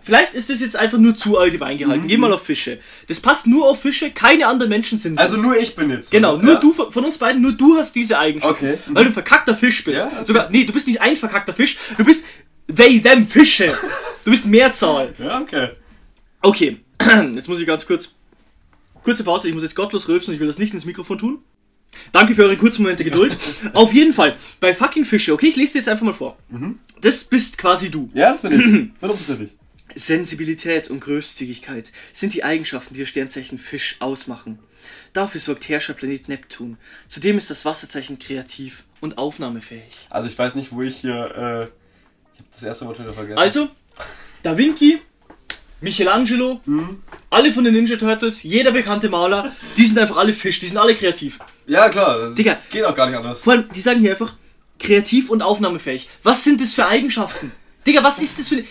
vielleicht 0.03 0.35
ist 0.35 0.51
das 0.51 0.61
jetzt 0.61 0.77
einfach 0.77 0.99
nur 0.99 1.17
zu 1.17 1.39
allgemein 1.39 1.79
gehalten. 1.79 2.05
Mhm. 2.05 2.09
Geh 2.09 2.17
mal 2.19 2.33
auf 2.33 2.43
Fische. 2.43 2.81
Das 3.07 3.21
passt 3.21 3.47
nur 3.47 3.67
auf 3.67 3.81
Fische, 3.81 4.11
keine 4.11 4.47
anderen 4.49 4.71
Menschen 4.71 4.99
sind 4.99 5.17
so. 5.17 5.23
Also 5.23 5.37
nur 5.37 5.57
ich 5.57 5.77
bin 5.77 5.89
jetzt. 5.89 6.11
Genau, 6.11 6.37
nur 6.37 6.55
ja? 6.55 6.61
du 6.61 6.73
von 6.73 6.91
von 6.91 7.05
uns 7.05 7.17
beiden, 7.17 7.41
nur 7.41 7.53
du 7.53 7.79
hast 7.79 7.95
diese 7.95 8.19
Eigenschaft. 8.19 8.57
Okay. 8.57 8.79
Weil 8.89 9.05
du 9.05 9.11
ein 9.11 9.15
verkackter 9.15 9.55
Fisch 9.55 9.85
bist. 9.85 9.99
Ja, 9.99 10.07
okay. 10.09 10.25
Sogar, 10.25 10.51
nee, 10.51 10.65
du 10.65 10.73
bist 10.73 10.89
nicht 10.89 11.01
ein 11.01 11.17
verkackter 11.17 11.55
Fisch, 11.55 11.79
du 11.97 12.05
bist 12.05 12.25
they, 12.69 13.01
them 13.01 13.27
Fische. 13.27 13.77
Du 14.25 14.31
bist 14.31 14.47
Mehrzahl. 14.47 15.15
Ja, 15.19 15.41
okay. 15.41 15.71
Okay, 16.41 16.81
jetzt 17.35 17.49
muss 17.49 17.61
ich 17.61 17.67
ganz 17.67 17.87
kurz. 17.87 18.15
Kurze 19.03 19.25
Pause, 19.25 19.49
ich 19.49 19.55
muss 19.55 19.63
jetzt 19.63 19.75
gottlos 19.75 20.09
rülpsen, 20.09 20.35
ich 20.35 20.41
will 20.41 20.49
das 20.49 20.59
nicht 20.59 20.75
ins 20.75 20.85
Mikrofon 20.85 21.19
tun. 21.19 21.39
Danke 22.13 22.35
für 22.35 22.43
eure 22.45 22.57
kurzen 22.57 22.83
Momente 22.83 23.05
Geduld. 23.05 23.37
Auf 23.73 23.95
jeden 23.95 24.13
Fall, 24.13 24.37
bei 24.61 24.75
fucking 24.75 25.05
Fische, 25.05 25.33
okay, 25.33 25.47
ich 25.47 25.57
lese 25.57 25.75
dir 25.75 25.79
jetzt 25.79 25.89
einfach 25.89 26.05
mal 26.05 26.13
vor. 26.13 26.37
Mhm. 26.51 26.79
Das 27.01 27.25
bist 27.25 27.57
quasi 27.57 27.91
du. 27.91 28.11
Ja, 28.13 28.33
das 28.33 28.43
bin 28.43 28.53
ich. 28.53 28.59
Hundertprozentig. 29.01 29.51
Sensibilität 29.95 30.91
und 30.91 31.01
Großzügigkeit 31.01 31.93
sind 32.13 32.35
die 32.35 32.45
Eigenschaften, 32.45 32.95
die 32.95 33.01
das 33.01 33.09
Sternzeichen 33.09 33.59
Fisch 33.59 33.97
ausmachen. 34.01 34.59
Dafür 35.15 35.41
sorgt 35.41 35.69
Herrscherplanet 35.69 36.29
Neptun. 36.29 36.77
Zudem 37.09 37.39
ist 37.39 37.51
das 37.51 37.65
Wasserzeichen 37.65 38.19
kreativ 38.19 38.85
und 39.01 39.17
aufnahmefähig. 39.17 40.07
Also 40.11 40.29
ich 40.29 40.39
weiß 40.39 40.55
nicht, 40.55 40.73
wo 40.73 40.83
ich 40.83 40.99
hier. 40.99 41.71
Äh, 41.71 41.79
ich 42.39 42.45
das 42.51 42.63
erste 42.63 42.87
Wort 42.87 42.97
schon 42.97 43.07
wieder 43.07 43.15
vergessen. 43.15 43.39
Also, 43.39 43.69
Da 44.43 44.57
Vinci, 44.57 45.01
Michelangelo, 45.81 46.61
alle 47.31 47.53
von 47.53 47.65
den 47.65 47.75
Ninja 47.75 47.97
Turtles, 47.97 48.43
jeder 48.43 48.73
bekannte 48.73 49.09
Maler, 49.09 49.53
die 49.77 49.87
sind 49.87 49.99
einfach 49.99 50.17
alle 50.17 50.33
Fisch, 50.33 50.59
die 50.59 50.67
sind 50.67 50.79
alle 50.79 50.95
kreativ. 50.95 51.39
Ja, 51.67 51.89
klar. 51.89 52.19
Das 52.19 52.35
Digga. 52.35 52.59
geht 52.71 52.85
auch 52.85 52.95
gar 52.95 53.07
nicht 53.09 53.17
anders. 53.17 53.41
Vor 53.41 53.53
allem, 53.53 53.69
die 53.75 53.81
sagen 53.81 54.01
hier 54.01 54.13
einfach 54.13 54.35
kreativ 54.79 55.31
und 55.31 55.43
aufnahmefähig. 55.43 56.09
Was 56.23 56.43
sind 56.45 56.61
das 56.61 56.75
für 56.75 56.87
Eigenschaften? 56.87 57.53
Digga, 57.87 58.03
was 58.03 58.19
ist 58.19 58.39
das 58.39 58.49
für 58.49 58.57
eine 58.57 58.65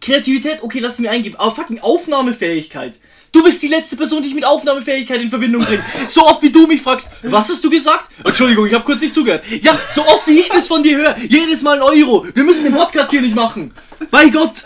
Kreativität? 0.00 0.62
Okay, 0.62 0.78
lass 0.80 0.96
sie 0.96 1.02
mir 1.02 1.10
eingeben. 1.10 1.36
Aber 1.36 1.54
fucking 1.54 1.80
Aufnahmefähigkeit. 1.80 2.98
Du 3.32 3.42
bist 3.42 3.62
die 3.62 3.68
letzte 3.68 3.96
Person, 3.96 4.22
die 4.22 4.28
ich 4.28 4.34
mit 4.34 4.44
Aufnahmefähigkeit 4.44 5.20
in 5.20 5.28
Verbindung 5.30 5.62
bringe. 5.62 5.82
So 6.06 6.26
oft 6.26 6.42
wie 6.42 6.50
du 6.50 6.66
mich 6.66 6.80
fragst, 6.82 7.10
was 7.22 7.48
hast 7.48 7.62
du 7.62 7.70
gesagt? 7.70 8.08
Entschuldigung, 8.24 8.66
ich 8.66 8.74
habe 8.74 8.84
kurz 8.84 9.00
nicht 9.00 9.14
zugehört. 9.14 9.44
Ja, 9.60 9.78
so 9.94 10.02
oft 10.02 10.26
wie 10.26 10.38
ich 10.38 10.48
das 10.48 10.66
von 10.66 10.82
dir 10.82 10.96
höre. 10.96 11.16
Jedes 11.28 11.62
Mal 11.62 11.76
ein 11.76 11.82
Euro. 11.82 12.26
Wir 12.34 12.44
müssen 12.44 12.64
den 12.64 12.74
Podcast 12.74 13.10
hier 13.10 13.20
nicht 13.22 13.34
machen. 13.34 13.72
Bei 14.10 14.28
Gott. 14.28 14.64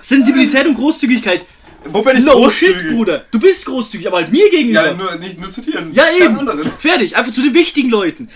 Sensibilität 0.00 0.66
und 0.66 0.74
Großzügigkeit. 0.74 1.44
Wo 1.84 2.00
bin 2.02 2.16
ich 2.16 2.24
No 2.24 2.32
großzügig? 2.32 2.80
shit, 2.80 2.90
Bruder. 2.92 3.24
Du 3.30 3.40
bist 3.40 3.66
großzügig, 3.66 4.06
aber 4.06 4.18
halt 4.18 4.30
mir 4.32 4.48
gegenüber. 4.50 4.86
Ja, 4.86 4.94
nur, 4.94 5.14
nicht, 5.16 5.40
nur 5.40 5.50
zu 5.50 5.60
dir. 5.60 5.84
Ja, 5.92 6.04
eben. 6.18 6.48
Fertig. 6.78 7.16
Einfach 7.16 7.32
zu 7.32 7.42
den 7.42 7.54
wichtigen 7.54 7.90
Leuten. 7.90 8.28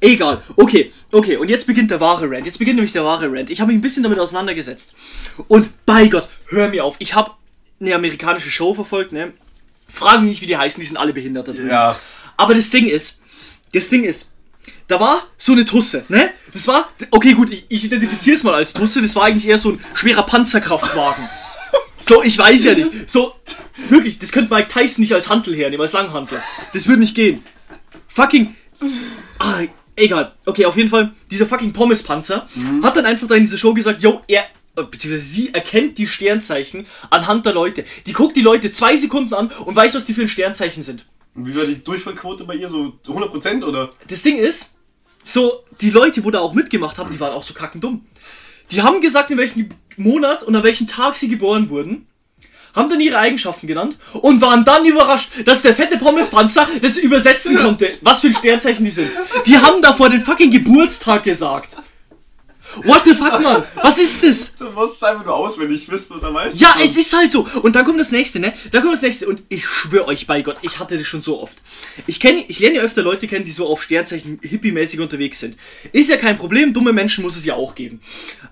Egal. 0.00 0.42
Okay, 0.56 0.92
okay. 1.10 1.36
Und 1.36 1.48
jetzt 1.48 1.66
beginnt 1.66 1.90
der 1.90 2.00
wahre 2.00 2.30
Rant. 2.30 2.46
Jetzt 2.46 2.58
beginnt 2.58 2.76
nämlich 2.76 2.92
der 2.92 3.04
wahre 3.04 3.30
Rant. 3.32 3.50
Ich 3.50 3.60
habe 3.60 3.68
mich 3.72 3.78
ein 3.78 3.82
bisschen 3.82 4.02
damit 4.02 4.18
auseinandergesetzt. 4.18 4.94
Und 5.48 5.70
bei 5.84 6.06
Gott, 6.06 6.28
hör 6.48 6.68
mir 6.68 6.84
auf. 6.84 6.96
Ich 6.98 7.14
habe 7.14 7.32
eine 7.80 7.94
amerikanische 7.94 8.50
Show 8.50 8.74
verfolgt, 8.74 9.12
ne? 9.12 9.32
Frag 9.88 10.20
mich 10.20 10.30
nicht, 10.30 10.40
wie 10.40 10.46
die 10.46 10.56
heißen. 10.56 10.80
Die 10.80 10.86
sind 10.86 10.96
alle 10.96 11.12
behindert 11.12 11.48
da 11.48 11.52
drin. 11.52 11.68
Ja. 11.68 11.98
Aber 12.36 12.54
das 12.54 12.70
Ding 12.70 12.86
ist, 12.86 13.20
das 13.72 13.88
Ding 13.88 14.04
ist, 14.04 14.30
da 14.88 15.00
war 15.00 15.22
so 15.36 15.52
eine 15.52 15.64
Tusse, 15.64 16.04
ne? 16.08 16.30
Das 16.52 16.66
war, 16.68 16.88
okay, 17.10 17.34
gut, 17.34 17.50
ich, 17.50 17.66
ich 17.68 17.84
identifiziere 17.84 18.36
es 18.36 18.42
mal 18.42 18.54
als 18.54 18.72
Tusse. 18.72 19.02
Das 19.02 19.14
war 19.14 19.24
eigentlich 19.24 19.46
eher 19.46 19.58
so 19.58 19.72
ein 19.72 19.84
schwerer 19.94 20.24
Panzerkraftwagen. 20.24 21.28
So, 22.00 22.22
ich 22.22 22.38
weiß 22.38 22.64
ja 22.64 22.74
nicht. 22.74 23.10
So, 23.10 23.34
wirklich, 23.88 24.18
das 24.18 24.30
könnte 24.32 24.54
Mike 24.54 24.68
Tyson 24.68 25.02
nicht 25.02 25.12
als 25.12 25.28
Hantel 25.28 25.54
hernehmen, 25.54 25.82
als 25.82 25.92
Langhantel. 25.92 26.40
Das 26.72 26.86
würde 26.86 27.00
nicht 27.00 27.14
gehen. 27.14 27.42
Fucking. 28.08 28.54
Ah, 29.38 29.60
egal. 29.96 30.32
Okay, 30.44 30.66
auf 30.66 30.76
jeden 30.76 30.88
Fall, 30.88 31.12
dieser 31.30 31.46
fucking 31.46 31.72
Pommespanzer 31.72 32.46
hat 32.82 32.96
dann 32.96 33.06
einfach 33.06 33.26
da 33.26 33.34
in 33.34 33.42
dieser 33.42 33.58
Show 33.58 33.74
gesagt, 33.74 34.02
yo, 34.02 34.22
er. 34.28 34.44
Äh, 34.76 34.82
Beziehungsweise 34.84 35.26
sie 35.26 35.54
erkennt 35.54 35.98
die 35.98 36.06
Sternzeichen 36.06 36.86
anhand 37.10 37.46
der 37.46 37.54
Leute. 37.54 37.84
Die 38.06 38.12
guckt 38.12 38.36
die 38.36 38.42
Leute 38.42 38.70
zwei 38.70 38.96
Sekunden 38.96 39.34
an 39.34 39.50
und 39.64 39.74
weiß, 39.74 39.94
was 39.94 40.04
die 40.04 40.14
für 40.14 40.22
ein 40.22 40.28
Sternzeichen 40.28 40.82
sind. 40.82 41.06
Und 41.34 41.46
Wie 41.46 41.56
war 41.56 41.64
die 41.64 41.82
Durchfallquote 41.82 42.44
bei 42.44 42.54
ihr? 42.54 42.68
So 42.68 42.98
100% 43.06 43.64
oder? 43.64 43.90
Das 44.08 44.22
Ding 44.22 44.38
ist, 44.38 44.74
so, 45.22 45.64
die 45.80 45.90
Leute, 45.90 46.24
wo 46.24 46.30
da 46.30 46.38
auch 46.38 46.54
mitgemacht 46.54 46.98
haben, 46.98 47.10
die 47.10 47.18
waren 47.18 47.32
auch 47.32 47.42
so 47.42 47.52
kackendumm. 47.52 48.06
Die 48.70 48.82
haben 48.82 49.00
gesagt, 49.00 49.30
in 49.30 49.38
welchem 49.38 49.68
Monat 49.96 50.42
und 50.42 50.54
an 50.54 50.62
welchem 50.62 50.86
Tag 50.86 51.16
sie 51.16 51.28
geboren 51.28 51.68
wurden, 51.68 52.06
haben 52.74 52.88
dann 52.88 53.00
ihre 53.00 53.18
Eigenschaften 53.18 53.66
genannt 53.66 53.96
und 54.12 54.40
waren 54.40 54.64
dann 54.64 54.84
überrascht, 54.84 55.30
dass 55.46 55.62
der 55.62 55.74
fette 55.74 55.96
Pommespanzer 55.96 56.68
das 56.80 56.96
übersetzen 56.96 57.56
konnte, 57.62 57.92
was 58.02 58.20
für 58.20 58.28
ein 58.28 58.34
Sternzeichen 58.34 58.84
die 58.84 58.90
sind. 58.90 59.10
Die 59.46 59.56
haben 59.56 59.80
davor 59.82 60.10
den 60.10 60.20
fucking 60.20 60.50
Geburtstag 60.50 61.24
gesagt. 61.24 61.76
What 62.84 63.02
the 63.04 63.14
fuck, 63.14 63.40
Mann? 63.40 63.62
Was 63.82 63.98
ist 63.98 64.22
das? 64.22 64.54
Du 64.56 64.70
musst 64.70 64.96
es 64.96 65.02
einfach 65.02 65.24
nur 65.24 65.34
auswendig 65.34 65.88
wissen 65.90 66.14
und 66.14 66.22
dann 66.22 66.34
weißt 66.34 66.60
Ja, 66.60 66.76
es 66.82 66.96
ist 66.96 67.12
halt 67.12 67.30
so. 67.30 67.46
Und 67.62 67.74
dann 67.74 67.84
kommt 67.84 68.00
das 68.00 68.10
nächste, 68.10 68.38
ne? 68.38 68.52
Dann 68.70 68.82
kommt 68.82 68.94
das 68.94 69.02
nächste. 69.02 69.26
Und 69.26 69.42
ich 69.48 69.66
schwöre 69.66 70.06
euch 70.08 70.26
bei 70.26 70.42
Gott, 70.42 70.56
ich 70.62 70.78
hatte 70.78 70.98
das 70.98 71.06
schon 71.06 71.22
so 71.22 71.40
oft. 71.40 71.56
Ich 72.06 72.20
kenne, 72.20 72.44
ich 72.48 72.58
lerne 72.58 72.76
ja 72.76 72.82
öfter 72.82 73.02
Leute 73.02 73.26
kennen, 73.26 73.44
die 73.44 73.52
so 73.52 73.66
auf 73.66 73.82
Sternzeichen 73.82 74.38
hippie-mäßig 74.42 75.00
unterwegs 75.00 75.40
sind. 75.40 75.56
Ist 75.92 76.10
ja 76.10 76.16
kein 76.16 76.36
Problem, 76.36 76.72
dumme 76.72 76.92
Menschen 76.92 77.22
muss 77.22 77.36
es 77.36 77.44
ja 77.44 77.54
auch 77.54 77.74
geben. 77.74 78.00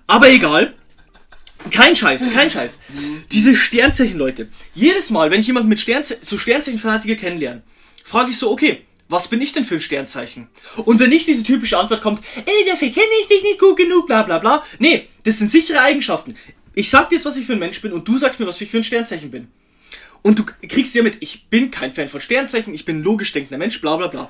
Aber 0.07 0.29
egal. 0.29 0.73
Kein 1.71 1.95
Scheiß, 1.95 2.31
kein 2.31 2.51
Scheiß. 2.51 2.79
Diese 3.31 3.55
Sternzeichen-Leute. 3.55 4.49
Jedes 4.75 5.09
Mal, 5.09 5.31
wenn 5.31 5.39
ich 5.39 5.47
jemanden 5.47 5.69
mit 5.69 5.79
Sternze 5.79 6.17
so 6.21 6.37
Sternzeichen-Fanatiker 6.37 7.15
kennenlerne, 7.15 7.63
frage 8.03 8.29
ich 8.29 8.37
so, 8.37 8.51
okay, 8.51 8.85
was 9.07 9.27
bin 9.27 9.41
ich 9.41 9.53
denn 9.53 9.65
für 9.65 9.75
ein 9.75 9.81
Sternzeichen? 9.81 10.47
Und 10.85 10.99
wenn 10.99 11.09
nicht 11.09 11.27
diese 11.27 11.43
typische 11.43 11.77
Antwort 11.77 12.01
kommt, 12.01 12.21
ey, 12.45 12.65
dafür 12.69 12.89
kenne 12.89 13.05
ich 13.21 13.27
dich 13.27 13.43
nicht 13.43 13.59
gut 13.59 13.77
genug, 13.77 14.07
bla 14.07 14.23
bla 14.23 14.39
bla. 14.39 14.63
Nee, 14.79 15.07
das 15.23 15.37
sind 15.37 15.49
sichere 15.49 15.81
Eigenschaften. 15.81 16.35
Ich 16.73 16.89
sag 16.89 17.09
dir 17.09 17.15
jetzt, 17.15 17.25
was 17.25 17.37
ich 17.37 17.45
für 17.45 17.53
ein 17.53 17.59
Mensch 17.59 17.81
bin 17.81 17.93
und 17.93 18.07
du 18.07 18.17
sagst 18.17 18.39
mir, 18.39 18.47
was 18.47 18.59
ich 18.61 18.69
für 18.71 18.77
ein 18.77 18.83
Sternzeichen 18.83 19.31
bin. 19.31 19.47
Und 20.21 20.39
du 20.39 20.45
kriegst 20.67 20.95
ja 20.95 21.03
mit, 21.03 21.17
ich 21.19 21.47
bin 21.49 21.69
kein 21.69 21.91
Fan 21.91 22.09
von 22.09 22.19
Sternzeichen, 22.19 22.73
ich 22.73 22.83
bin 22.83 22.99
ein 22.99 23.03
logisch 23.03 23.31
denkender 23.31 23.59
Mensch, 23.59 23.79
bla 23.79 23.95
bla 23.95 24.07
bla. 24.07 24.29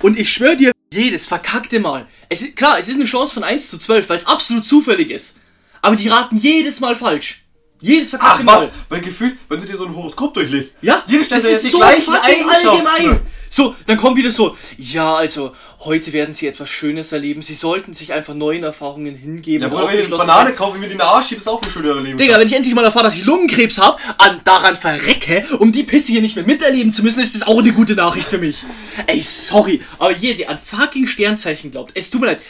Und 0.00 0.18
ich 0.18 0.32
schwöre 0.32 0.56
dir, 0.56 0.72
jedes 0.92 1.26
verkackte 1.26 1.80
Mal. 1.80 2.06
Es 2.28 2.42
ist, 2.42 2.56
klar, 2.56 2.78
es 2.78 2.88
ist 2.88 2.94
eine 2.94 3.04
Chance 3.04 3.34
von 3.34 3.44
1 3.44 3.70
zu 3.70 3.78
12, 3.78 4.08
weil 4.08 4.16
es 4.18 4.26
absolut 4.26 4.64
zufällig 4.64 5.10
ist. 5.10 5.38
Aber 5.80 5.96
die 5.96 6.08
raten 6.08 6.36
jedes 6.36 6.78
Mal 6.80 6.94
falsch. 6.94 7.42
Jedes 7.80 8.14
Ach 8.14 8.20
verkackte 8.20 8.46
was, 8.46 8.60
Mal. 8.62 8.70
weil 8.88 9.00
gefühlt, 9.00 9.36
wenn 9.48 9.60
du 9.60 9.66
dir 9.66 9.76
so 9.76 9.84
ein 9.84 9.94
Horoskop 9.94 10.32
durchliest, 10.34 10.76
Ja, 10.82 11.02
jede 11.08 11.24
Stelle 11.24 11.42
das 11.42 11.50
hat 11.50 11.56
ist 11.56 11.64
die 11.66 11.70
so 11.70 11.78
gleichen 11.78 12.12
Eigenschaften. 12.14 12.86
allgemein. 12.86 13.20
So, 13.54 13.76
dann 13.84 13.98
kommt 13.98 14.16
wieder 14.16 14.30
so, 14.30 14.56
ja, 14.78 15.14
also 15.14 15.52
heute 15.80 16.14
werden 16.14 16.32
sie 16.32 16.46
etwas 16.46 16.70
Schönes 16.70 17.12
erleben. 17.12 17.42
Sie 17.42 17.52
sollten 17.52 17.92
sich 17.92 18.14
einfach 18.14 18.32
neuen 18.32 18.62
Erfahrungen 18.64 19.14
hingeben. 19.14 19.60
Ja, 19.60 19.68
Bruder, 19.68 19.88
wenn 19.92 19.98
ich 20.00 20.06
eine 20.06 20.16
Banane 20.16 20.48
sein. 20.48 20.56
kaufe, 20.56 20.78
mir 20.78 20.86
die 20.86 20.92
in 20.92 20.98
den 20.98 21.06
Arsch 21.06 21.26
schiebe, 21.28 21.42
ist 21.42 21.48
auch 21.48 21.60
ein 21.60 21.70
schöner 21.70 22.00
Leben. 22.00 22.16
Digga, 22.16 22.38
wenn 22.38 22.46
ich 22.46 22.54
endlich 22.54 22.74
mal 22.74 22.82
erfahre, 22.82 23.04
dass 23.04 23.14
ich 23.14 23.26
Lungenkrebs 23.26 23.76
habe, 23.76 23.98
an 24.16 24.40
daran 24.44 24.74
verrecke, 24.78 25.44
um 25.58 25.70
die 25.70 25.82
Pisse 25.82 26.12
hier 26.12 26.22
nicht 26.22 26.34
mehr 26.34 26.46
miterleben 26.46 26.94
zu 26.94 27.02
müssen, 27.02 27.20
ist 27.20 27.34
das 27.34 27.46
auch 27.46 27.58
eine 27.58 27.72
gute 27.74 27.94
Nachricht 27.94 28.26
für 28.28 28.38
mich. 28.38 28.62
Ey, 29.06 29.20
sorry, 29.20 29.82
aber 29.98 30.12
jeder, 30.16 30.38
der 30.38 30.50
an 30.50 30.58
fucking 30.58 31.06
Sternzeichen 31.06 31.70
glaubt, 31.72 31.92
es 31.94 32.08
tut 32.08 32.22
mir 32.22 32.28
leid, 32.28 32.40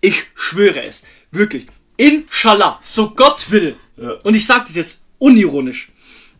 ich 0.00 0.22
schwöre 0.36 0.84
es, 0.84 1.02
wirklich, 1.32 1.66
inshallah, 1.96 2.78
so 2.84 3.10
Gott 3.10 3.50
will, 3.50 3.74
Ja. 3.96 4.12
und 4.22 4.34
ich 4.36 4.46
sage 4.46 4.64
das 4.66 4.76
jetzt 4.76 5.00
unironisch, 5.18 5.90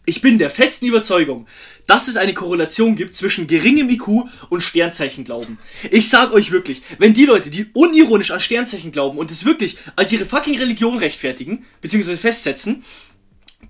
ich 0.05 0.21
bin 0.21 0.39
der 0.39 0.51
festen 0.51 0.87
Überzeugung, 0.87 1.47
dass 1.87 2.09
es 2.09 2.17
eine 2.17 2.35
Korrelation 2.35 2.97
gibt 2.97 3.15
zwischen 3.15 3.47
geringem 3.47 3.89
IQ 3.89 4.25
und 4.51 4.61
Sternzeichenglauben. 4.61 5.59
Ich 5.91 6.09
sag 6.09 6.33
euch 6.33 6.51
wirklich, 6.51 6.83
wenn 6.99 7.15
die 7.15 7.25
Leute, 7.25 7.51
die 7.51 7.67
unironisch 7.73 8.33
an 8.33 8.41
Sternzeichen 8.41 8.91
glauben 8.91 9.19
und 9.19 9.31
es 9.31 9.45
wirklich 9.45 9.77
als 9.95 10.13
ihre 10.13 10.27
fucking 10.27 10.59
Religion 10.59 10.99
rechtfertigen, 10.99 11.65
beziehungsweise 11.81 12.19
festsetzen, 12.19 12.85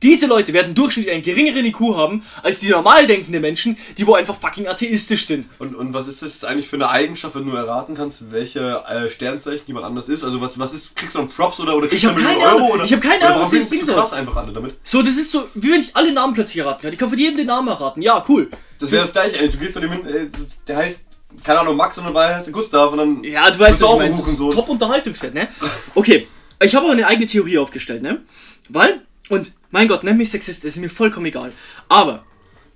diese 0.02 0.26
Leute 0.26 0.52
werden 0.52 0.74
durchschnittlich 0.74 1.14
einen 1.14 1.22
geringeren 1.22 1.64
IQ 1.66 1.80
haben 1.96 2.24
als 2.42 2.60
die 2.60 2.68
normal 2.68 3.06
denkenden 3.06 3.40
Menschen, 3.40 3.76
die 3.98 4.06
wo 4.06 4.14
einfach 4.14 4.34
fucking 4.38 4.66
atheistisch 4.66 5.26
sind. 5.26 5.48
Und, 5.58 5.74
und 5.74 5.94
was 5.94 6.08
ist 6.08 6.22
das 6.22 6.32
jetzt 6.32 6.44
eigentlich 6.44 6.66
für 6.68 6.76
eine 6.76 6.88
Eigenschaft, 6.90 7.34
wenn 7.34 7.48
du 7.48 7.54
erraten 7.54 7.94
kannst, 7.94 8.32
welche 8.32 8.82
äh, 8.88 9.08
Sternzeichen 9.08 9.62
jemand 9.66 9.86
anders 9.86 10.08
ist? 10.08 10.24
Also 10.24 10.40
was, 10.40 10.58
was 10.58 10.72
ist, 10.74 10.96
kriegst 10.96 11.14
du 11.14 11.18
dann 11.20 11.28
Props 11.28 11.60
oder, 11.60 11.76
oder 11.76 11.86
kriegst 11.88 12.02
Ich 12.04 12.10
du 12.10 12.14
dann 12.16 12.24
keine 12.24 12.44
Ahnung. 12.46 12.70
Oder, 12.70 12.84
Ich 12.84 12.92
hab 12.92 13.00
keine 13.00 13.26
Ahnung, 13.26 13.42
was 13.42 13.50
du 13.50 13.64
bringen 13.68 13.84
soll. 13.84 13.94
krass 13.94 14.12
einfach 14.12 14.36
alle 14.36 14.52
damit? 14.52 14.74
So, 14.82 15.02
das 15.02 15.16
ist 15.16 15.30
so, 15.30 15.44
wie 15.54 15.70
wenn 15.70 15.80
ich 15.80 15.94
alle 15.94 16.12
Namen 16.12 16.34
plötzlich 16.34 16.58
erraten 16.58 16.82
kann. 16.82 16.92
Ich 16.92 16.98
kann 16.98 17.08
von 17.08 17.18
jedem 17.18 17.36
den 17.36 17.46
Namen 17.46 17.68
erraten. 17.68 18.02
Ja, 18.02 18.24
cool. 18.28 18.50
Das 18.80 18.90
wäre 18.90 19.02
das 19.02 19.12
gleiche, 19.12 19.38
ey. 19.40 19.48
Du 19.50 19.58
gehst 19.58 19.74
zu 19.74 19.80
dem 19.80 19.92
hin, 19.92 20.06
äh, 20.06 20.26
der 20.66 20.78
heißt, 20.78 21.04
keine 21.44 21.60
Ahnung, 21.60 21.76
Max 21.76 21.96
und 21.98 22.04
dabei 22.04 22.34
heißt 22.34 22.48
er 22.48 22.52
Gustav 22.52 22.90
und 22.92 22.98
dann. 22.98 23.22
Ja, 23.24 23.48
du 23.50 23.58
weißt, 23.58 23.80
du 23.80 23.84
was 23.84 23.92
ich 23.92 23.98
meine. 23.98 24.16
Hurensohn. 24.18 24.50
Top 24.50 24.68
Unterhaltungswert, 24.68 25.32
ne? 25.34 25.48
Okay, 25.94 26.26
ich 26.62 26.74
habe 26.74 26.86
aber 26.86 26.92
eine 26.94 27.06
eigene 27.06 27.26
Theorie 27.26 27.58
aufgestellt, 27.58 28.02
ne? 28.02 28.20
Weil, 28.68 29.02
und 29.32 29.50
mein 29.70 29.88
Gott, 29.88 30.04
nenn 30.04 30.18
mich 30.18 30.30
Sexist, 30.30 30.62
ist 30.66 30.76
mir 30.76 30.90
vollkommen 30.90 31.24
egal. 31.24 31.52
Aber, 31.88 32.26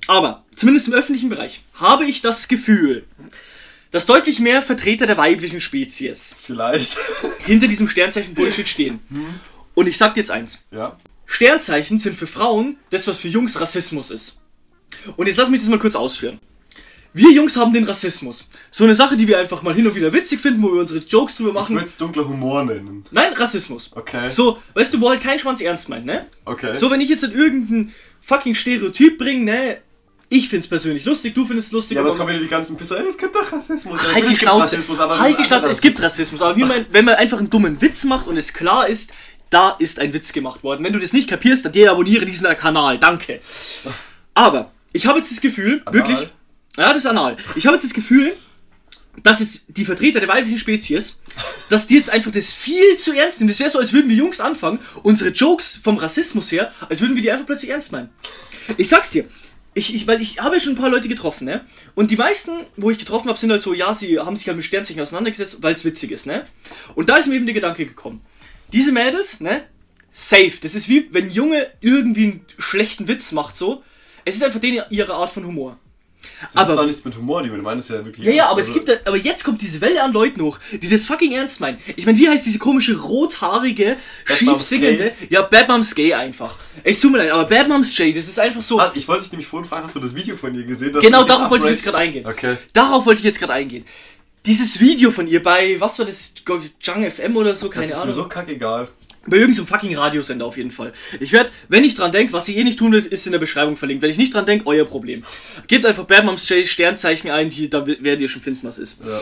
aber, 0.06 0.46
zumindest 0.56 0.88
im 0.88 0.94
öffentlichen 0.94 1.28
Bereich, 1.28 1.60
habe 1.74 2.06
ich 2.06 2.22
das 2.22 2.48
Gefühl, 2.48 3.04
dass 3.90 4.06
deutlich 4.06 4.40
mehr 4.40 4.62
Vertreter 4.62 5.06
der 5.06 5.18
weiblichen 5.18 5.60
Spezies 5.60 6.34
Vielleicht. 6.40 6.96
hinter 7.44 7.68
diesem 7.68 7.88
Sternzeichen 7.88 8.34
Bullshit 8.34 8.66
stehen. 8.66 9.00
Und 9.74 9.86
ich 9.86 9.98
sag 9.98 10.14
dir 10.14 10.20
jetzt 10.20 10.30
eins. 10.30 10.64
ja. 10.70 10.98
Sternzeichen 11.26 11.98
sind 11.98 12.16
für 12.16 12.26
Frauen 12.26 12.78
das, 12.88 13.06
was 13.06 13.18
für 13.18 13.28
Jungs 13.28 13.60
Rassismus 13.60 14.10
ist. 14.10 14.40
Und 15.16 15.26
jetzt 15.26 15.36
lass 15.36 15.50
mich 15.50 15.60
das 15.60 15.68
mal 15.68 15.78
kurz 15.78 15.94
ausführen. 15.96 16.38
Wir 17.16 17.32
Jungs 17.32 17.56
haben 17.56 17.72
den 17.72 17.84
Rassismus. 17.84 18.46
So 18.70 18.84
eine 18.84 18.94
Sache, 18.94 19.16
die 19.16 19.26
wir 19.26 19.38
einfach 19.38 19.62
mal 19.62 19.72
hin 19.72 19.86
und 19.86 19.94
wieder 19.94 20.12
witzig 20.12 20.38
finden, 20.38 20.62
wo 20.62 20.70
wir 20.74 20.80
unsere 20.80 21.00
Jokes 21.00 21.36
drüber 21.38 21.48
Ich 21.48 21.54
machen. 21.54 21.74
würde 21.74 21.86
es 21.86 21.96
dunkler 21.96 22.28
Humor 22.28 22.62
nennen. 22.62 23.06
Nein, 23.10 23.32
Rassismus. 23.32 23.90
Okay. 23.94 24.28
So, 24.28 24.58
weißt 24.74 24.92
du, 24.92 25.00
wo 25.00 25.08
halt 25.08 25.22
kein 25.22 25.38
Schwanz 25.38 25.62
ernst 25.62 25.88
meint, 25.88 26.04
ne? 26.04 26.26
Okay. 26.44 26.74
So, 26.74 26.90
wenn 26.90 27.00
ich 27.00 27.08
jetzt 27.08 27.24
in 27.24 27.32
irgendein 27.32 27.94
fucking 28.20 28.54
Stereotyp 28.54 29.16
bringe, 29.16 29.44
ne? 29.44 29.78
Ich 30.28 30.50
find's 30.50 30.66
persönlich 30.66 31.06
lustig, 31.06 31.34
du 31.34 31.46
findest 31.46 31.68
es 31.68 31.72
lustig, 31.72 31.94
ja, 31.94 32.02
aber 32.02 32.10
es 32.10 32.18
kommen 32.18 32.28
wieder 32.28 32.40
die 32.40 32.48
ganzen 32.48 32.76
Pisser. 32.76 32.98
Es 33.08 33.16
gibt 33.16 33.34
doch 33.34 33.50
Rassismus. 33.50 33.98
halt 34.02 34.12
Natürlich 34.12 34.38
die 34.38 34.44
Schnauze. 34.44 34.78
Halt 35.18 35.38
die 35.38 35.44
Schnauze, 35.44 35.70
es 35.70 35.80
gibt 35.80 36.02
Rassismus, 36.02 36.42
aber 36.42 36.56
wie 36.56 36.64
man, 36.64 36.84
wenn 36.90 37.06
man 37.06 37.14
einfach 37.14 37.38
einen 37.38 37.48
dummen 37.48 37.80
Witz 37.80 38.04
macht 38.04 38.26
und 38.26 38.36
es 38.36 38.52
klar 38.52 38.88
ist, 38.88 39.14
da 39.48 39.70
ist 39.78 40.00
ein 40.00 40.12
Witz 40.12 40.34
gemacht 40.34 40.62
worden. 40.62 40.84
Wenn 40.84 40.92
du 40.92 40.98
das 40.98 41.14
nicht 41.14 41.30
kapierst, 41.30 41.64
dann 41.64 41.72
deabonniere 41.72 42.26
diesen 42.26 42.46
Kanal, 42.56 42.98
danke. 42.98 43.40
Aber, 44.34 44.72
ich 44.92 45.06
habe 45.06 45.18
jetzt 45.18 45.30
das 45.30 45.40
Gefühl, 45.40 45.80
Anal? 45.86 45.94
wirklich, 45.94 46.28
ja, 46.76 46.92
das 46.92 47.04
ist 47.04 47.06
anal. 47.06 47.36
Ich 47.54 47.66
habe 47.66 47.76
jetzt 47.76 47.84
das 47.84 47.94
Gefühl, 47.94 48.32
dass 49.22 49.40
jetzt 49.40 49.64
die 49.68 49.84
Vertreter 49.84 50.20
der 50.20 50.28
weiblichen 50.28 50.58
Spezies, 50.58 51.18
dass 51.68 51.86
die 51.86 51.94
jetzt 51.94 52.10
einfach 52.10 52.30
das 52.30 52.52
viel 52.52 52.96
zu 52.96 53.12
ernst 53.12 53.40
nehmen. 53.40 53.48
Das 53.48 53.58
wäre 53.58 53.70
so, 53.70 53.78
als 53.78 53.92
würden 53.92 54.08
wir 54.08 54.16
Jungs 54.16 54.40
anfangen, 54.40 54.78
unsere 55.02 55.30
Jokes 55.30 55.80
vom 55.82 55.96
Rassismus 55.96 56.52
her, 56.52 56.72
als 56.88 57.00
würden 57.00 57.16
wir 57.16 57.22
die 57.22 57.30
einfach 57.30 57.46
plötzlich 57.46 57.70
ernst 57.70 57.92
meinen. 57.92 58.10
Ich 58.76 58.88
sag's 58.88 59.10
dir, 59.10 59.24
ich, 59.74 59.94
ich, 59.94 60.06
weil 60.06 60.22
ich 60.22 60.40
habe 60.40 60.56
ja 60.56 60.60
schon 60.60 60.72
ein 60.72 60.78
paar 60.78 60.90
Leute 60.90 61.08
getroffen, 61.08 61.44
ne? 61.44 61.64
Und 61.94 62.10
die 62.10 62.16
meisten, 62.16 62.52
wo 62.76 62.90
ich 62.90 62.98
getroffen 62.98 63.28
habe, 63.28 63.38
sind 63.38 63.50
halt 63.50 63.62
so, 63.62 63.74
ja, 63.74 63.94
sie 63.94 64.18
haben 64.18 64.36
sich 64.36 64.46
halt 64.48 64.56
mit 64.56 64.64
Sternzeichen 64.64 65.02
auseinandergesetzt, 65.02 65.62
weil 65.62 65.74
es 65.74 65.84
witzig 65.84 66.12
ist, 66.12 66.26
ne? 66.26 66.46
Und 66.94 67.08
da 67.08 67.16
ist 67.16 67.26
mir 67.26 67.34
eben 67.34 67.46
der 67.46 67.54
Gedanke 67.54 67.84
gekommen. 67.84 68.22
Diese 68.72 68.90
Mädels, 68.90 69.40
ne? 69.40 69.64
Safe. 70.10 70.52
Das 70.62 70.74
ist 70.74 70.88
wie, 70.88 71.12
wenn 71.12 71.26
ein 71.26 71.30
Junge 71.30 71.70
irgendwie 71.82 72.24
einen 72.24 72.46
schlechten 72.58 73.06
Witz 73.06 73.32
macht, 73.32 73.54
so. 73.54 73.82
Es 74.24 74.34
ist 74.34 74.42
einfach 74.42 74.60
denen 74.60 74.82
ihre 74.88 75.12
Art 75.12 75.30
von 75.30 75.46
Humor. 75.46 75.78
Das 76.52 76.62
aber- 76.62 76.70
ist 76.72 76.76
doch 76.78 76.86
nichts 76.86 77.04
mit 77.04 77.16
Humor, 77.16 77.42
die 77.42 77.48
meinen 77.48 77.80
es 77.80 77.88
ja 77.88 78.04
wirklich. 78.04 78.26
Ja, 78.26 78.32
ja, 78.32 78.46
aber 78.50 78.60
es 78.60 78.68
Also, 78.68 78.74
gibt, 78.80 78.88
da, 78.90 78.94
aber 79.06 79.16
jetzt 79.16 79.42
kommt 79.42 79.62
diese 79.62 79.80
Welle 79.80 80.02
an 80.02 80.12
Leuten 80.12 80.42
hoch, 80.42 80.58
die 80.70 80.88
das 80.88 81.06
fucking 81.06 81.32
ernst 81.32 81.60
meinen. 81.60 81.78
Ich 81.96 82.04
meine, 82.04 82.18
wie 82.18 82.28
heißt 82.28 82.44
diese 82.44 82.58
komische 82.58 82.96
rothaarige, 82.98 83.96
Bad 84.26 84.36
schief 84.36 84.48
Moms 84.48 84.68
singende? 84.68 85.12
Ja, 85.30 85.42
Bad 85.42 85.68
Moms 85.68 85.94
Gay 85.94 86.12
einfach. 86.12 86.56
Es 86.84 87.00
tut 87.00 87.12
mir 87.12 87.18
leid, 87.18 87.30
aber 87.30 87.46
Bad 87.46 87.68
Moms 87.68 87.96
J, 87.96 88.14
das 88.14 88.28
ist 88.28 88.38
einfach 88.38 88.60
so. 88.62 88.78
Ah, 88.78 88.92
ich 88.94 89.08
wollte 89.08 89.22
dich 89.22 89.32
nämlich 89.32 89.46
vorhin 89.48 89.68
fragen, 89.68 89.84
hast 89.84 89.96
du 89.96 90.00
das 90.00 90.14
Video 90.14 90.36
von 90.36 90.54
ihr 90.54 90.64
gesehen? 90.64 90.92
genau 91.00 91.24
darauf 91.24 91.50
wollte 91.50 91.66
ich 91.66 91.72
jetzt 91.72 91.84
gerade 91.84 91.98
eingehen. 91.98 92.26
Okay. 92.26 92.56
Darauf 92.72 93.06
wollte 93.06 93.20
ich 93.20 93.24
jetzt 93.24 93.38
gerade 93.38 93.54
eingehen. 93.54 93.84
Dieses 94.44 94.78
Video 94.78 95.10
von 95.10 95.26
ihr 95.26 95.42
bei, 95.42 95.74
was 95.80 95.98
war 95.98 96.06
das, 96.06 96.32
Jung 96.82 97.10
FM 97.10 97.36
oder 97.36 97.56
so, 97.56 97.66
Das 97.66 97.74
keine 97.74 97.86
ist 97.86 97.94
Ahnung. 97.94 98.08
mir 98.08 98.14
so 98.14 98.28
kackegal. 98.28 98.88
Bei 99.26 99.38
irgendeinem 99.38 99.66
fucking 99.66 99.96
Radiosender 99.96 100.46
auf 100.46 100.56
jeden 100.56 100.70
Fall. 100.70 100.92
Ich 101.20 101.32
werde, 101.32 101.50
wenn 101.68 101.84
ich 101.84 101.94
dran 101.94 102.12
denke, 102.12 102.32
was 102.32 102.46
sie 102.46 102.56
eh 102.56 102.64
nicht 102.64 102.78
tun 102.78 102.92
wird, 102.92 103.06
ist 103.06 103.26
in 103.26 103.32
der 103.32 103.38
Beschreibung 103.38 103.76
verlinkt. 103.76 104.02
Wenn 104.02 104.10
ich 104.10 104.18
nicht 104.18 104.34
dran 104.34 104.46
denke, 104.46 104.66
euer 104.66 104.84
Problem. 104.84 105.24
Gebt 105.66 105.86
einfach 105.86 106.04
Bad 106.04 106.24
Moms 106.24 106.48
J 106.48 106.66
Sternzeichen 106.66 107.30
ein, 107.30 107.50
die, 107.50 107.68
da 107.68 107.86
werdet 107.86 108.20
ihr 108.20 108.28
schon 108.28 108.42
finden, 108.42 108.66
was 108.66 108.78
ist. 108.78 108.98
Ja. 109.04 109.20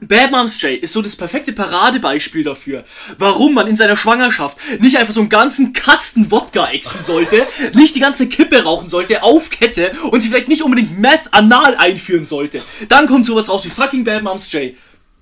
Bad 0.00 0.30
Moms 0.30 0.62
J 0.62 0.80
ist 0.80 0.92
so 0.92 1.02
das 1.02 1.16
perfekte 1.16 1.52
Paradebeispiel 1.52 2.44
dafür, 2.44 2.84
warum 3.18 3.54
man 3.54 3.66
in 3.66 3.74
seiner 3.74 3.96
Schwangerschaft 3.96 4.56
nicht 4.78 4.96
einfach 4.96 5.12
so 5.12 5.18
einen 5.18 5.28
ganzen 5.28 5.72
Kasten 5.72 6.30
Wodka 6.30 6.70
exen 6.70 7.02
sollte, 7.02 7.44
nicht 7.74 7.96
die 7.96 8.00
ganze 8.00 8.28
Kippe 8.28 8.62
rauchen 8.62 8.88
sollte, 8.88 9.24
auf 9.24 9.50
Kette 9.50 9.90
und 10.12 10.20
sie 10.20 10.28
vielleicht 10.28 10.46
nicht 10.46 10.62
unbedingt 10.62 11.00
Meth 11.00 11.32
anal 11.32 11.74
einführen 11.74 12.26
sollte. 12.26 12.62
Dann 12.88 13.08
kommt 13.08 13.26
sowas 13.26 13.48
raus 13.48 13.64
wie 13.64 13.70
fucking 13.70 14.04
Bad 14.04 14.22
Moms 14.22 14.52
J. 14.52 14.74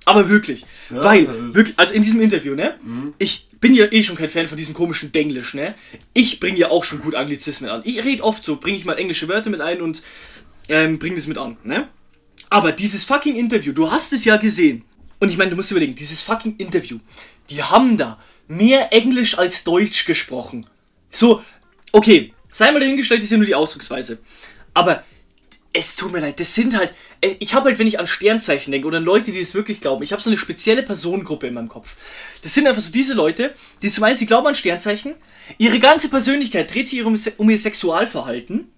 Aber 0.05 0.29
wirklich. 0.29 0.67
Weil, 0.91 1.27
das 1.27 1.35
ist- 1.37 1.55
wirklich, 1.55 1.79
also 1.79 1.95
in 1.95 2.03
diesem 2.03 2.21
Interview, 2.21 2.55
ne? 2.55 2.77
Ich 3.19 3.49
bin 3.61 3.75
ja 3.75 3.87
eh 3.91 4.03
schon 4.03 4.17
kein 4.17 4.29
Fan 4.29 4.47
von 4.47 4.57
diesem 4.57 4.75
komischen 4.75 5.13
Denglisch, 5.13 5.55
ne? 5.55 5.75
Ich 6.13 6.41
bringe 6.41 6.59
ja 6.59 6.71
auch 6.71 6.85
schon 6.85 7.01
gut 7.01 7.15
Anglizismen 7.15 7.71
an. 7.71 7.83
Ich 7.85 8.03
rede 8.05 8.23
oft 8.23 8.45
so, 8.45 8.57
bringe 8.57 8.77
ich 8.77 8.85
mal 8.85 8.95
englische 8.99 9.29
Wörter 9.29 9.51
mit 9.51 9.61
ein 9.61 9.81
und 9.81 10.03
ähm, 10.69 10.99
bringe 10.99 11.17
das 11.17 11.27
mit 11.27 11.39
an, 11.39 11.57
ne? 11.65 11.89
Aber 12.51 12.73
dieses 12.73 13.05
fucking 13.05 13.35
Interview, 13.37 13.73
du 13.73 13.91
hast 13.91 14.13
es 14.13 14.25
ja 14.25 14.37
gesehen. 14.37 14.85
Und 15.19 15.31
ich 15.31 15.37
meine, 15.39 15.51
du 15.51 15.57
musst 15.57 15.71
überlegen, 15.71 15.95
dieses 15.95 16.23
fucking 16.23 16.57
Interview, 16.59 16.99
die 17.51 17.63
haben 17.63 17.97
da 17.97 18.19
mehr 18.49 18.93
Englisch 18.93 19.37
als 19.39 19.65
Deutsch 19.65 20.05
gesprochen. 20.05 20.67
So, 21.11 21.43
okay, 21.93 22.33
sei 22.51 22.71
mal 22.71 22.79
dahingestellt, 22.81 23.21
das 23.21 23.25
ist 23.25 23.31
ja 23.33 23.39
nur 23.39 23.47
die 23.47 23.55
Ausdrucksweise. 23.55 24.19
Aber 24.75 25.03
es 25.79 25.95
tut 25.95 26.13
mir 26.13 26.21
leid, 26.21 26.41
das 26.41 26.55
sind 26.55 26.77
halt. 26.77 26.95
äh, 27.21 27.35
Ich 27.39 27.53
habe 27.55 27.67
halt, 27.69 27.79
wenn 27.79 27.87
ich 27.87 27.99
an 28.01 28.07
Sternzeichen 28.07 28.73
denke 28.73 28.87
oder 28.89 28.97
an 28.99 29.05
Leute, 29.05 29.31
die 29.33 29.41
das 29.41 29.55
wirklich 29.55 29.81
glauben, 29.81 30.03
ich 30.03 30.13
habe 30.13 30.23
so 30.23 30.31
eine 30.31 30.39
spezielle 30.39 30.83
Personengruppe 30.83 31.47
in 31.47 31.55
meinem 31.55 31.69
Kopf. 31.69 31.97
Das 32.43 32.55
sind 32.55 32.67
einfach 32.67 32.83
so 32.83 32.91
diese 32.91 33.15
Leute, 33.15 33.55
die 33.83 33.91
zum 33.91 34.05
einen, 34.05 34.17
sie 34.17 34.27
glauben 34.27 34.47
an 34.47 34.55
Sternzeichen, 34.55 35.15
ihre 35.59 35.79
ganze 35.79 36.09
Persönlichkeit 36.09 36.73
dreht 36.73 36.89
sich 36.89 37.03
um, 37.03 37.15
um 37.37 37.51
ihr 37.51 37.59
Sexualverhalten 37.59 38.69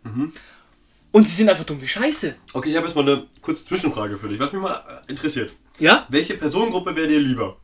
und 1.12 1.26
sie 1.28 1.34
sind 1.34 1.48
einfach 1.48 1.64
dumm 1.64 1.80
wie 1.80 1.88
Scheiße. 1.88 2.34
Okay, 2.52 2.70
ich 2.70 2.76
habe 2.76 2.86
jetzt 2.86 2.96
mal 2.96 3.02
eine 3.08 3.26
kurze 3.42 3.64
Zwischenfrage 3.64 4.18
für 4.18 4.28
dich, 4.28 4.38
was 4.38 4.52
mich 4.52 4.60
mal 4.60 5.02
äh, 5.06 5.10
interessiert. 5.10 5.52
Ja? 5.78 6.06
Welche 6.10 6.34
Personengruppe 6.34 6.96
wäre 6.96 7.08
dir 7.08 7.20
lieber? 7.20 7.56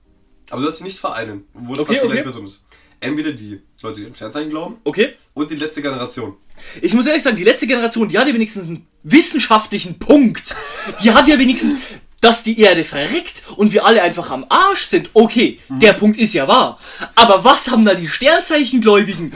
Aber 0.50 0.59
du 0.61 0.64
sollst 0.67 0.79
sie 0.79 0.85
nicht 0.85 0.99
vereinen, 0.99 1.45
obwohl 1.55 1.76
es 1.76 1.83
Okay, 1.83 2.00
okay. 2.03 2.23
Person 2.23 2.47
ist. 2.47 2.62
Entweder 3.00 3.33
die 3.33 3.61
Leute, 3.85 4.00
die 4.00 4.07
an 4.07 4.14
Sternzeichen 4.14 4.50
glauben, 4.50 4.76
Okay. 4.85 5.14
und 5.35 5.50
die 5.50 5.57
letzte 5.57 5.83
Generation. 5.83 6.35
Ich 6.83 6.95
muss 6.95 7.07
ehrlich 7.07 7.23
sagen, 7.23 7.37
die 7.37 7.45
letzte 7.45 7.67
Generation, 7.67 8.09
die 8.09 8.19
hat 8.19 8.26
ja 8.26 8.35
wenigstens 8.35 8.67
einen 8.69 8.87
wissenschaftlichen 9.03 9.99
Punkt. 9.99 10.55
Die 11.03 11.12
hat 11.12 11.29
ja 11.29 11.38
wenigstens, 11.38 11.75
dass 12.21 12.43
die 12.43 12.59
Erde 12.61 12.85
verreckt 12.85 13.43
und 13.57 13.73
wir 13.73 13.85
alle 13.85 14.03
einfach 14.03 14.31
am 14.31 14.47
Arsch 14.49 14.85
sind. 14.87 15.11
Okay, 15.12 15.59
der 15.69 15.93
Punkt 15.93 16.17
ist 16.19 16.33
ja 16.33 16.49
wahr. 16.49 16.79
Aber 17.14 17.45
was 17.45 17.71
haben 17.71 17.85
da 17.85 17.95
die 17.95 18.09
Sternzeichengläubigen? 18.09 19.33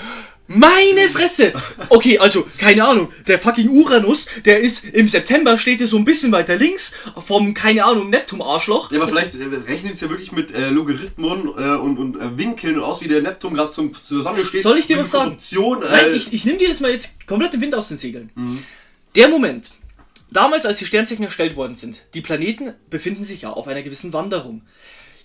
Meine 0.51 1.11
Fresse! 1.11 1.53
Okay, 1.91 2.19
also, 2.19 2.47
keine 2.57 2.83
Ahnung, 2.83 3.13
der 3.27 3.39
fucking 3.39 3.69
Uranus, 3.69 4.27
der 4.47 4.61
ist 4.61 4.83
im 4.83 5.07
September, 5.07 5.59
steht 5.59 5.77
hier 5.79 5.87
so 5.87 5.99
ein 5.99 6.07
bisschen 6.07 6.33
weiter 6.33 6.57
links 6.57 6.93
vom, 7.23 7.53
keine 7.53 7.85
Ahnung, 7.85 8.09
Neptun-Arschloch. 8.09 8.91
Ja, 8.91 8.99
aber 8.99 9.09
vielleicht 9.09 9.35
äh, 9.35 9.45
rechnen 9.45 9.89
sie 9.89 9.95
es 9.95 10.01
ja 10.01 10.09
wirklich 10.09 10.33
mit 10.33 10.55
äh, 10.55 10.71
Logarithmen 10.71 11.49
äh, 11.49 11.77
und, 11.77 11.99
und 11.99 12.17
äh, 12.17 12.39
Winkeln 12.39 12.79
und 12.79 12.83
aus, 12.85 13.03
wie 13.03 13.09
der 13.09 13.21
Neptun 13.21 13.53
gerade 13.55 13.73
zur 13.73 13.93
Sonne 14.23 14.43
steht. 14.47 14.63
Soll 14.63 14.79
ich 14.79 14.87
dir 14.87 14.97
was 14.99 15.11
sagen? 15.11 15.25
Korruption, 15.33 15.83
äh, 15.83 15.87
Nein, 15.91 16.15
ich, 16.15 16.33
ich 16.33 16.47
nehme 16.47 16.57
dir 16.57 16.69
das 16.71 16.81
mal 16.81 16.91
jetzt 16.93 17.27
komplett 17.27 17.53
den 17.53 17.61
Wind 17.61 17.75
aus 17.75 17.89
den 17.89 17.99
Segeln. 17.99 18.31
Der 19.15 19.29
Moment, 19.29 19.73
damals 20.31 20.65
als 20.65 20.79
die 20.79 20.87
Sternzeichen 20.87 21.25
erstellt 21.25 21.57
worden 21.57 21.75
sind, 21.75 22.05
die 22.15 22.23
Planeten 22.23 22.73
befinden 22.89 23.23
sich 23.23 23.43
ja 23.43 23.51
auf 23.51 23.69
einer 23.69 23.83
gewissen 23.83 24.15
Wanderung. 24.15 24.63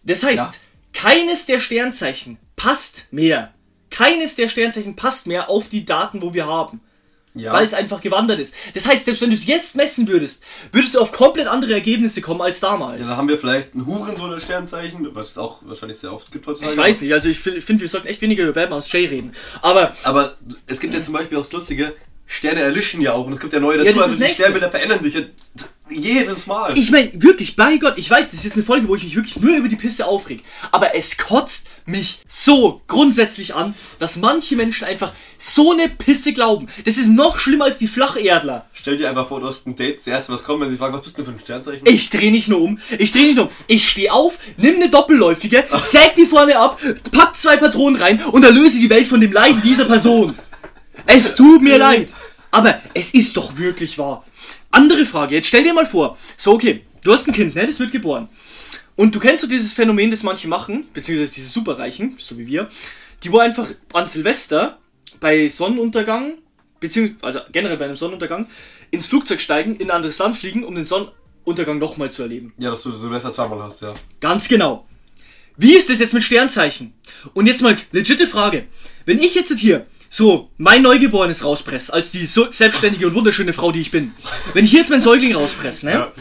Das 0.03 0.21
heißt, 0.21 0.53
Ja. 0.55 0.59
keines 0.91 1.45
der 1.45 1.61
Sternzeichen 1.61 2.37
passt 2.57 3.05
mehr. 3.11 3.52
Keines 3.93 4.35
der 4.35 4.49
Sternzeichen 4.49 4.95
passt 4.95 5.27
mehr 5.27 5.49
auf 5.49 5.69
die 5.69 5.85
Daten, 5.85 6.21
wo 6.23 6.33
wir 6.33 6.47
haben. 6.47 6.81
Ja. 7.35 7.53
Weil 7.53 7.65
es 7.65 7.73
einfach 7.73 8.01
gewandert 8.01 8.39
ist. 8.39 8.53
Das 8.75 8.87
heißt, 8.87 9.05
selbst 9.05 9.21
wenn 9.21 9.29
du 9.29 9.35
es 9.35 9.47
jetzt 9.47 9.75
messen 9.75 10.07
würdest, 10.07 10.43
würdest 10.71 10.93
du 10.93 10.99
auf 10.99 11.11
komplett 11.11 11.47
andere 11.47 11.73
Ergebnisse 11.73 12.21
kommen 12.21 12.41
als 12.41 12.59
damals. 12.59 13.01
Ja, 13.01 13.09
dann 13.09 13.17
haben 13.17 13.29
wir 13.29 13.39
vielleicht 13.39 13.73
ein 13.73 13.85
Hurensohn 13.87 14.31
als 14.31 14.43
Sternzeichen, 14.43 15.07
was 15.15 15.31
es 15.31 15.37
auch 15.37 15.59
wahrscheinlich 15.63 15.97
sehr 15.99 16.13
oft 16.13 16.31
gibt 16.31 16.45
heutzutage. 16.45 16.71
ich 16.71 16.77
weiß 16.77 17.01
nicht, 17.01 17.13
also 17.13 17.29
ich 17.29 17.39
finde, 17.39 17.61
find, 17.61 17.81
wir 17.81 17.87
sollten 17.87 18.07
echt 18.07 18.21
weniger 18.21 18.43
über 18.43 18.53
Batman 18.53 18.77
aus 18.79 18.91
Jay 18.91 19.05
reden. 19.05 19.31
Aber 19.63 19.93
Aber 20.03 20.37
es 20.67 20.79
gibt 20.79 20.93
ja 20.93 21.01
zum 21.01 21.13
Beispiel 21.13 21.37
auch 21.37 21.43
das 21.43 21.51
Lustige, 21.53 21.93
Sterne 22.25 22.61
erlischen 22.61 23.01
ja 23.01 23.13
auch 23.13 23.25
und 23.25 23.33
es 23.33 23.39
gibt 23.39 23.53
ja 23.53 23.59
neue 23.59 23.79
Ja, 23.79 23.83
dazu, 23.85 23.99
ist 23.99 24.05
also 24.05 24.23
die. 24.23 24.29
Sternbilder 24.29 24.71
verändern 24.71 25.01
sich 25.01 25.13
ja 25.15 25.21
jedes 25.95 26.47
Mal. 26.47 26.77
Ich 26.77 26.91
meine, 26.91 27.11
wirklich, 27.15 27.55
bei 27.55 27.77
Gott, 27.77 27.93
ich 27.97 28.09
weiß, 28.09 28.25
das 28.27 28.35
ist 28.35 28.45
jetzt 28.45 28.55
eine 28.55 28.63
Folge, 28.63 28.87
wo 28.87 28.95
ich 28.95 29.03
mich 29.03 29.15
wirklich 29.15 29.39
nur 29.39 29.55
über 29.55 29.67
die 29.67 29.75
Pisse 29.75 30.05
aufreg. 30.05 30.43
Aber 30.71 30.95
es 30.95 31.17
kotzt 31.17 31.67
mich 31.85 32.19
so 32.27 32.81
grundsätzlich 32.87 33.55
an, 33.55 33.73
dass 33.99 34.17
manche 34.17 34.55
Menschen 34.55 34.85
einfach 34.85 35.13
so 35.37 35.71
eine 35.71 35.89
Pisse 35.89 36.33
glauben. 36.33 36.67
Das 36.85 36.97
ist 36.97 37.09
noch 37.09 37.39
schlimmer 37.39 37.65
als 37.65 37.77
die 37.77 37.87
Flacherdler. 37.87 38.67
Stell 38.73 38.97
dir 38.97 39.09
einfach 39.09 39.27
vor, 39.27 39.39
du 39.39 39.47
hast 39.47 39.67
ein 39.67 39.75
Date, 39.75 39.99
das 39.99 40.07
erste, 40.07 40.33
was 40.33 40.43
kommt, 40.43 40.61
wenn 40.61 40.69
sie 40.69 40.77
fragen, 40.77 40.93
was 40.93 41.03
bist 41.03 41.17
du 41.17 41.23
denn 41.23 41.33
für 41.33 41.39
ein 41.39 41.43
Sternzeichen? 41.43 41.87
Ich 41.87 42.09
dreh 42.09 42.31
nicht 42.31 42.49
nur 42.49 42.61
um. 42.61 42.79
Ich 42.97 43.11
dreh 43.11 43.23
nicht 43.23 43.35
nur 43.35 43.45
um. 43.45 43.51
Ich 43.67 43.87
steh 43.87 44.09
auf, 44.09 44.39
nimm 44.57 44.75
eine 44.75 44.89
doppelläufige, 44.89 45.65
säg 45.81 46.15
die 46.15 46.25
vorne 46.25 46.57
ab, 46.57 46.79
pack 47.11 47.35
zwei 47.35 47.57
Patronen 47.57 48.01
rein 48.01 48.23
und 48.31 48.43
erlöse 48.43 48.79
die 48.79 48.89
Welt 48.89 49.07
von 49.07 49.19
dem 49.19 49.31
Leiden 49.31 49.61
dieser 49.61 49.85
Person. 49.85 50.37
Es 51.05 51.35
tut 51.35 51.61
mir 51.61 51.77
leid. 51.77 52.13
Aber 52.51 52.79
es 52.93 53.13
ist 53.15 53.35
doch 53.35 53.57
wirklich 53.57 53.97
wahr. 53.97 54.23
Andere 54.73 55.05
Frage, 55.05 55.35
jetzt 55.35 55.47
stell 55.47 55.63
dir 55.63 55.73
mal 55.73 55.85
vor, 55.85 56.17
so 56.35 56.53
okay, 56.53 56.81
du 57.03 57.13
hast 57.13 57.27
ein 57.27 57.33
Kind, 57.33 57.53
ne, 57.53 57.67
das 57.67 57.79
wird 57.79 57.91
geboren. 57.91 58.27
Und 58.95 59.13
du 59.13 59.19
kennst 59.19 59.41
so 59.41 59.47
dieses 59.47 59.71
Phänomen, 59.71 60.09
das 60.09 60.23
manche 60.23 60.47
machen, 60.47 60.85
beziehungsweise 60.93 61.35
diese 61.35 61.47
Superreichen, 61.47 62.15
so 62.17 62.39
wie 62.39 62.47
wir, 62.47 62.67
die 63.21 63.31
wo 63.31 63.37
einfach 63.37 63.69
an 63.93 64.07
Silvester 64.07 64.79
bei 65.19 65.47
Sonnenuntergang, 65.47 66.39
beziehungsweise 66.79 67.23
also 67.23 67.39
generell 67.51 67.77
bei 67.77 67.85
einem 67.85 67.95
Sonnenuntergang, 67.95 68.47
ins 68.89 69.05
Flugzeug 69.05 69.41
steigen, 69.41 69.75
in 69.75 69.91
ein 69.91 69.95
anderes 69.97 70.17
Land 70.17 70.37
fliegen, 70.37 70.63
um 70.63 70.73
den 70.73 70.85
Sonnenuntergang 70.85 71.77
nochmal 71.77 72.11
zu 72.11 72.23
erleben. 72.23 72.53
Ja, 72.57 72.71
dass 72.71 72.81
du 72.81 72.93
Silvester 72.93 73.31
zweimal 73.31 73.61
hast, 73.61 73.83
ja. 73.83 73.93
Ganz 74.21 74.47
genau. 74.47 74.87
Wie 75.55 75.75
ist 75.75 75.91
das 75.91 75.99
jetzt 75.99 76.15
mit 76.15 76.23
Sternzeichen? 76.23 76.95
Und 77.35 77.45
jetzt 77.45 77.61
mal 77.61 77.77
legitime 77.91 78.27
Frage. 78.27 78.63
Wenn 79.05 79.19
ich 79.19 79.35
jetzt 79.35 79.55
hier 79.59 79.85
so 80.13 80.51
mein 80.57 80.83
Neugeborenes 80.83 81.43
rauspresse, 81.43 81.91
als 81.91 82.11
die 82.11 82.27
so 82.27 82.51
selbstständige 82.51 83.07
und 83.07 83.15
wunderschöne 83.15 83.51
Frau, 83.51 83.71
die 83.71 83.81
ich 83.81 83.89
bin, 83.89 84.11
wenn 84.53 84.63
ich 84.63 84.71
jetzt 84.71 84.91
meinen 84.91 85.01
Säugling 85.01 85.33
rauspresse, 85.33 85.87
ne? 85.87 85.91
Ja. 85.91 86.11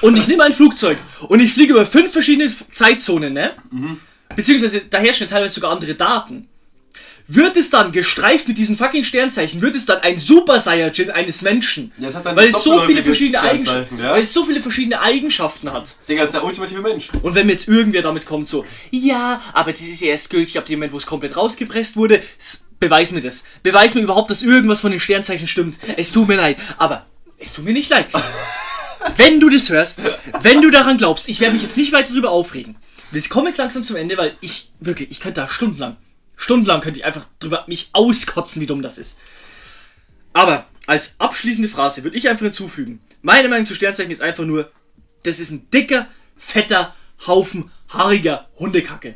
Und 0.00 0.16
ich 0.16 0.26
nehme 0.28 0.44
ein 0.44 0.54
Flugzeug 0.54 0.96
und 1.28 1.40
ich 1.40 1.52
fliege 1.52 1.74
über 1.74 1.84
fünf 1.84 2.10
verschiedene 2.12 2.50
Zeitzonen, 2.72 3.34
ne? 3.34 3.52
Beziehungsweise 4.34 4.80
da 4.80 4.96
herrschen 4.96 5.28
teilweise 5.28 5.54
sogar 5.54 5.72
andere 5.72 5.94
Daten. 5.94 6.48
Wird 7.28 7.56
es 7.56 7.70
dann 7.70 7.90
gestreift 7.90 8.46
mit 8.46 8.56
diesen 8.56 8.76
fucking 8.76 9.02
Sternzeichen, 9.02 9.60
wird 9.60 9.74
es 9.74 9.84
dann 9.84 9.98
ein 10.00 10.16
Super 10.16 10.60
Saiyajin 10.60 11.10
eines 11.10 11.42
Menschen? 11.42 11.90
Ja, 11.98 12.08
es 12.08 12.14
hat 12.14 12.24
dann 12.24 12.36
weil 12.36 12.50
es 12.50 12.62
so 12.62 12.78
viele 12.78 13.02
verschiedene 13.02 13.42
Eigenschaften, 13.42 13.98
ja. 13.98 14.12
weil 14.12 14.22
es 14.22 14.32
so 14.32 14.44
viele 14.44 14.60
verschiedene 14.60 15.00
Eigenschaften 15.00 15.72
hat. 15.72 15.96
Digga, 16.08 16.20
das 16.20 16.28
ist 16.28 16.34
der 16.34 16.44
ultimative 16.44 16.82
Mensch. 16.82 17.08
Und 17.22 17.34
wenn 17.34 17.46
mir 17.46 17.52
jetzt 17.52 17.66
irgendwer 17.66 18.02
damit 18.02 18.26
kommt, 18.26 18.46
so, 18.46 18.64
ja, 18.90 19.40
aber 19.52 19.72
das 19.72 19.80
ist 19.80 20.00
ja 20.00 20.08
erst 20.08 20.30
gültig 20.30 20.56
ab 20.56 20.66
dem 20.66 20.78
Moment, 20.78 20.92
wo 20.92 20.98
es 20.98 21.06
komplett 21.06 21.36
rausgepresst 21.36 21.96
wurde, 21.96 22.22
beweis 22.78 23.10
mir 23.10 23.22
das. 23.22 23.42
Beweis 23.64 23.96
mir 23.96 24.02
überhaupt, 24.02 24.30
dass 24.30 24.42
irgendwas 24.44 24.78
von 24.78 24.92
den 24.92 25.00
Sternzeichen 25.00 25.48
stimmt. 25.48 25.78
Es 25.96 26.12
tut 26.12 26.28
mir 26.28 26.36
leid, 26.36 26.58
aber 26.78 27.06
es 27.38 27.52
tut 27.52 27.64
mir 27.64 27.72
nicht 27.72 27.90
leid. 27.90 28.06
wenn 29.16 29.40
du 29.40 29.50
das 29.50 29.68
hörst, 29.68 30.00
wenn 30.42 30.62
du 30.62 30.70
daran 30.70 30.96
glaubst, 30.96 31.28
ich 31.28 31.40
werde 31.40 31.54
mich 31.54 31.62
jetzt 31.62 31.76
nicht 31.76 31.92
weiter 31.92 32.10
darüber 32.10 32.30
aufregen. 32.30 32.76
Wir 33.10 33.22
kommen 33.22 33.46
jetzt 33.46 33.58
langsam 33.58 33.82
zum 33.82 33.96
Ende, 33.96 34.16
weil 34.16 34.36
ich, 34.40 34.70
wirklich, 34.78 35.10
ich 35.10 35.20
könnte 35.20 35.40
da 35.40 35.48
stundenlang, 35.48 35.96
stundenlang 36.36 36.80
könnte 36.80 37.00
ich 37.00 37.04
einfach 37.06 37.26
drüber 37.40 37.64
mich 37.66 37.90
auskotzen, 37.92 38.60
wie 38.62 38.66
dumm 38.66 38.82
das 38.82 38.98
ist. 38.98 39.18
Aber 40.32 40.66
als 40.86 41.14
abschließende 41.18 41.68
Phrase 41.68 42.04
würde 42.04 42.16
ich 42.16 42.28
einfach 42.28 42.44
hinzufügen, 42.44 43.00
meine 43.22 43.48
Meinung 43.48 43.66
zu 43.66 43.74
Sternzeichen 43.74 44.12
ist 44.12 44.22
einfach 44.22 44.44
nur, 44.44 44.70
das 45.24 45.40
ist 45.40 45.50
ein 45.50 45.68
dicker, 45.70 46.06
fetter 46.36 46.94
Haufen 47.26 47.70
haariger 47.88 48.48
Hundekacke. 48.58 49.14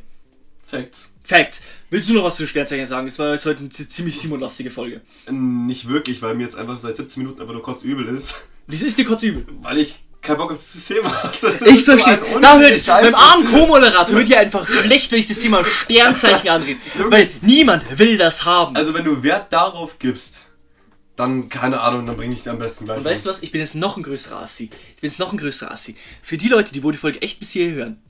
Facts. 0.67 1.09
Fact. 1.23 1.61
Willst 1.91 2.09
du 2.09 2.15
noch 2.15 2.25
was 2.25 2.37
zu 2.37 2.47
Sternzeichen 2.47 2.87
sagen? 2.87 3.07
Das 3.07 3.19
war 3.19 3.33
jetzt 3.35 3.45
heute 3.47 3.61
eine 3.61 3.69
zi- 3.69 3.89
ziemlich 3.89 4.19
Simon-lastige 4.19 4.71
Folge. 4.71 5.01
Nicht 5.31 5.87
wirklich, 5.89 6.23
weil 6.23 6.35
mir 6.35 6.43
jetzt 6.45 6.57
einfach 6.57 6.79
seit 6.79 6.97
17 6.97 7.23
Minuten 7.23 7.41
einfach 7.41 7.53
nur 7.55 7.63
kurz 7.63 7.83
übel 7.83 8.09
ist. 8.09 8.35
Wieso 8.67 8.87
ist 8.87 8.99
dir 8.99 9.05
kurz 9.05 9.23
übel? 9.23 9.47
Weil 9.63 9.79
ich 9.79 10.03
keinen 10.23 10.37
Bock 10.37 10.53
auf 10.53 10.59
dieses 10.59 10.87
Thema. 10.87 11.33
Das 11.41 11.63
Ich 11.63 11.85
verstehe 11.85 12.15
ein 12.15 12.43
Da 12.43 12.59
hört 12.59 12.87
beim 12.87 13.15
armen 13.15 13.47
Co-Moderator 13.47 14.17
hört 14.17 14.29
ihr 14.29 14.39
einfach 14.39 14.69
schlecht, 14.69 15.11
wenn 15.13 15.21
ich 15.21 15.27
das 15.27 15.41
Thema 15.41 15.65
Sternzeichen 15.65 16.49
anrede. 16.49 16.81
Weil 17.09 17.31
niemand 17.41 17.99
will 17.99 18.19
das 18.19 18.45
haben. 18.45 18.77
Also 18.77 18.95
wenn 18.95 19.05
du 19.05 19.23
Wert 19.23 19.53
darauf 19.53 19.99
gibst, 19.99 20.43
dann, 21.17 21.49
keine 21.49 21.81
Ahnung, 21.81 22.07
dann 22.07 22.17
bringe 22.17 22.35
ich 22.35 22.43
dir 22.43 22.51
am 22.51 22.59
besten 22.59 22.85
gleich. 22.85 22.99
Und 22.99 23.05
weißt 23.05 23.27
du 23.27 23.31
was? 23.31 23.43
Ich 23.43 23.53
bin 23.53 23.61
jetzt 23.61 23.75
noch 23.75 23.97
ein 23.97 24.03
größerer 24.03 24.43
Assi. 24.43 24.65
Ich 24.65 25.01
bin 25.01 25.11
jetzt 25.11 25.19
noch 25.19 25.33
ein 25.33 25.39
größerer 25.39 25.71
Assi. 25.71 25.95
Für 26.23 26.39
die 26.39 26.49
Leute, 26.49 26.73
die 26.73 26.83
wohl 26.83 26.93
die 26.93 26.99
Folge 26.99 27.21
echt 27.23 27.39
bis 27.41 27.51
hierher 27.51 27.75
hören, 27.75 28.03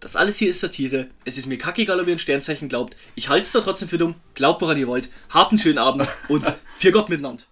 das 0.00 0.14
alles 0.14 0.36
hier 0.36 0.50
ist 0.50 0.60
Satire. 0.60 1.08
Es 1.24 1.38
ist 1.38 1.46
mir 1.46 1.58
kackegal, 1.58 2.00
ob 2.00 2.06
ihr 2.06 2.14
ein 2.14 2.20
Sternzeichen 2.20 2.68
glaubt. 2.68 2.96
Ich 3.16 3.28
halte 3.28 3.46
es 3.46 3.52
da 3.52 3.60
trotzdem 3.60 3.88
für 3.88 3.98
dumm. 3.98 4.14
Glaubt, 4.34 4.60
woran 4.60 4.78
ihr 4.78 4.86
wollt. 4.86 5.08
Habt 5.30 5.50
einen 5.50 5.58
schönen 5.58 5.78
Abend 5.78 6.06
und 6.28 6.44
für 6.76 6.92
Gott 6.92 7.08
miteinander. 7.08 7.42